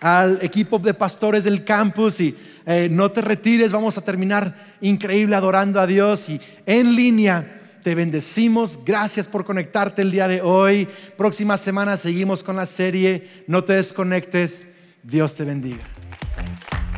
al 0.00 0.38
equipo 0.40 0.78
de 0.78 0.94
pastores 0.94 1.42
del 1.42 1.64
campus 1.64 2.20
y 2.20 2.36
eh, 2.64 2.86
no 2.88 3.10
te 3.10 3.22
retires, 3.22 3.72
vamos 3.72 3.98
a 3.98 4.02
terminar 4.02 4.54
increíble 4.82 5.34
adorando 5.34 5.80
a 5.80 5.86
Dios 5.88 6.28
y 6.28 6.40
en 6.64 6.94
línea. 6.94 7.57
Te 7.88 7.94
bendecimos. 7.94 8.84
Gracias 8.84 9.26
por 9.26 9.46
conectarte 9.46 10.02
el 10.02 10.10
día 10.10 10.28
de 10.28 10.42
hoy. 10.42 10.86
Próxima 11.16 11.56
semana 11.56 11.96
seguimos 11.96 12.42
con 12.42 12.54
la 12.54 12.66
serie. 12.66 13.44
No 13.46 13.64
te 13.64 13.72
desconectes. 13.72 14.66
Dios 15.02 15.34
te 15.34 15.44
bendiga. 15.44 15.84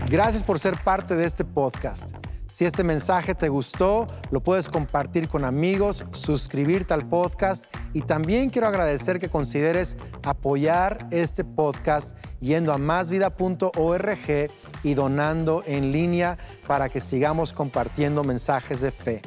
Gracias 0.08 0.42
por 0.42 0.58
ser 0.58 0.76
parte 0.82 1.14
de 1.14 1.26
este 1.26 1.44
podcast. 1.44 2.16
Si 2.48 2.64
este 2.64 2.82
mensaje 2.82 3.36
te 3.36 3.48
gustó, 3.48 4.08
lo 4.32 4.42
puedes 4.42 4.68
compartir 4.68 5.28
con 5.28 5.44
amigos, 5.44 6.04
suscribirte 6.10 6.92
al 6.92 7.08
podcast 7.08 7.72
y 7.92 8.00
también 8.00 8.50
quiero 8.50 8.66
agradecer 8.66 9.20
que 9.20 9.28
consideres 9.28 9.96
apoyar 10.24 11.06
este 11.12 11.44
podcast 11.44 12.16
yendo 12.40 12.72
a 12.72 12.78
másvida.org 12.78 14.50
y 14.82 14.94
donando 14.94 15.62
en 15.68 15.92
línea 15.92 16.36
para 16.66 16.88
que 16.88 16.98
sigamos 16.98 17.52
compartiendo 17.52 18.24
mensajes 18.24 18.80
de 18.80 18.90
fe. 18.90 19.22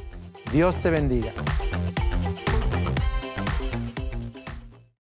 Dios 0.52 0.80
te 0.80 0.90
bendiga. 0.90 1.34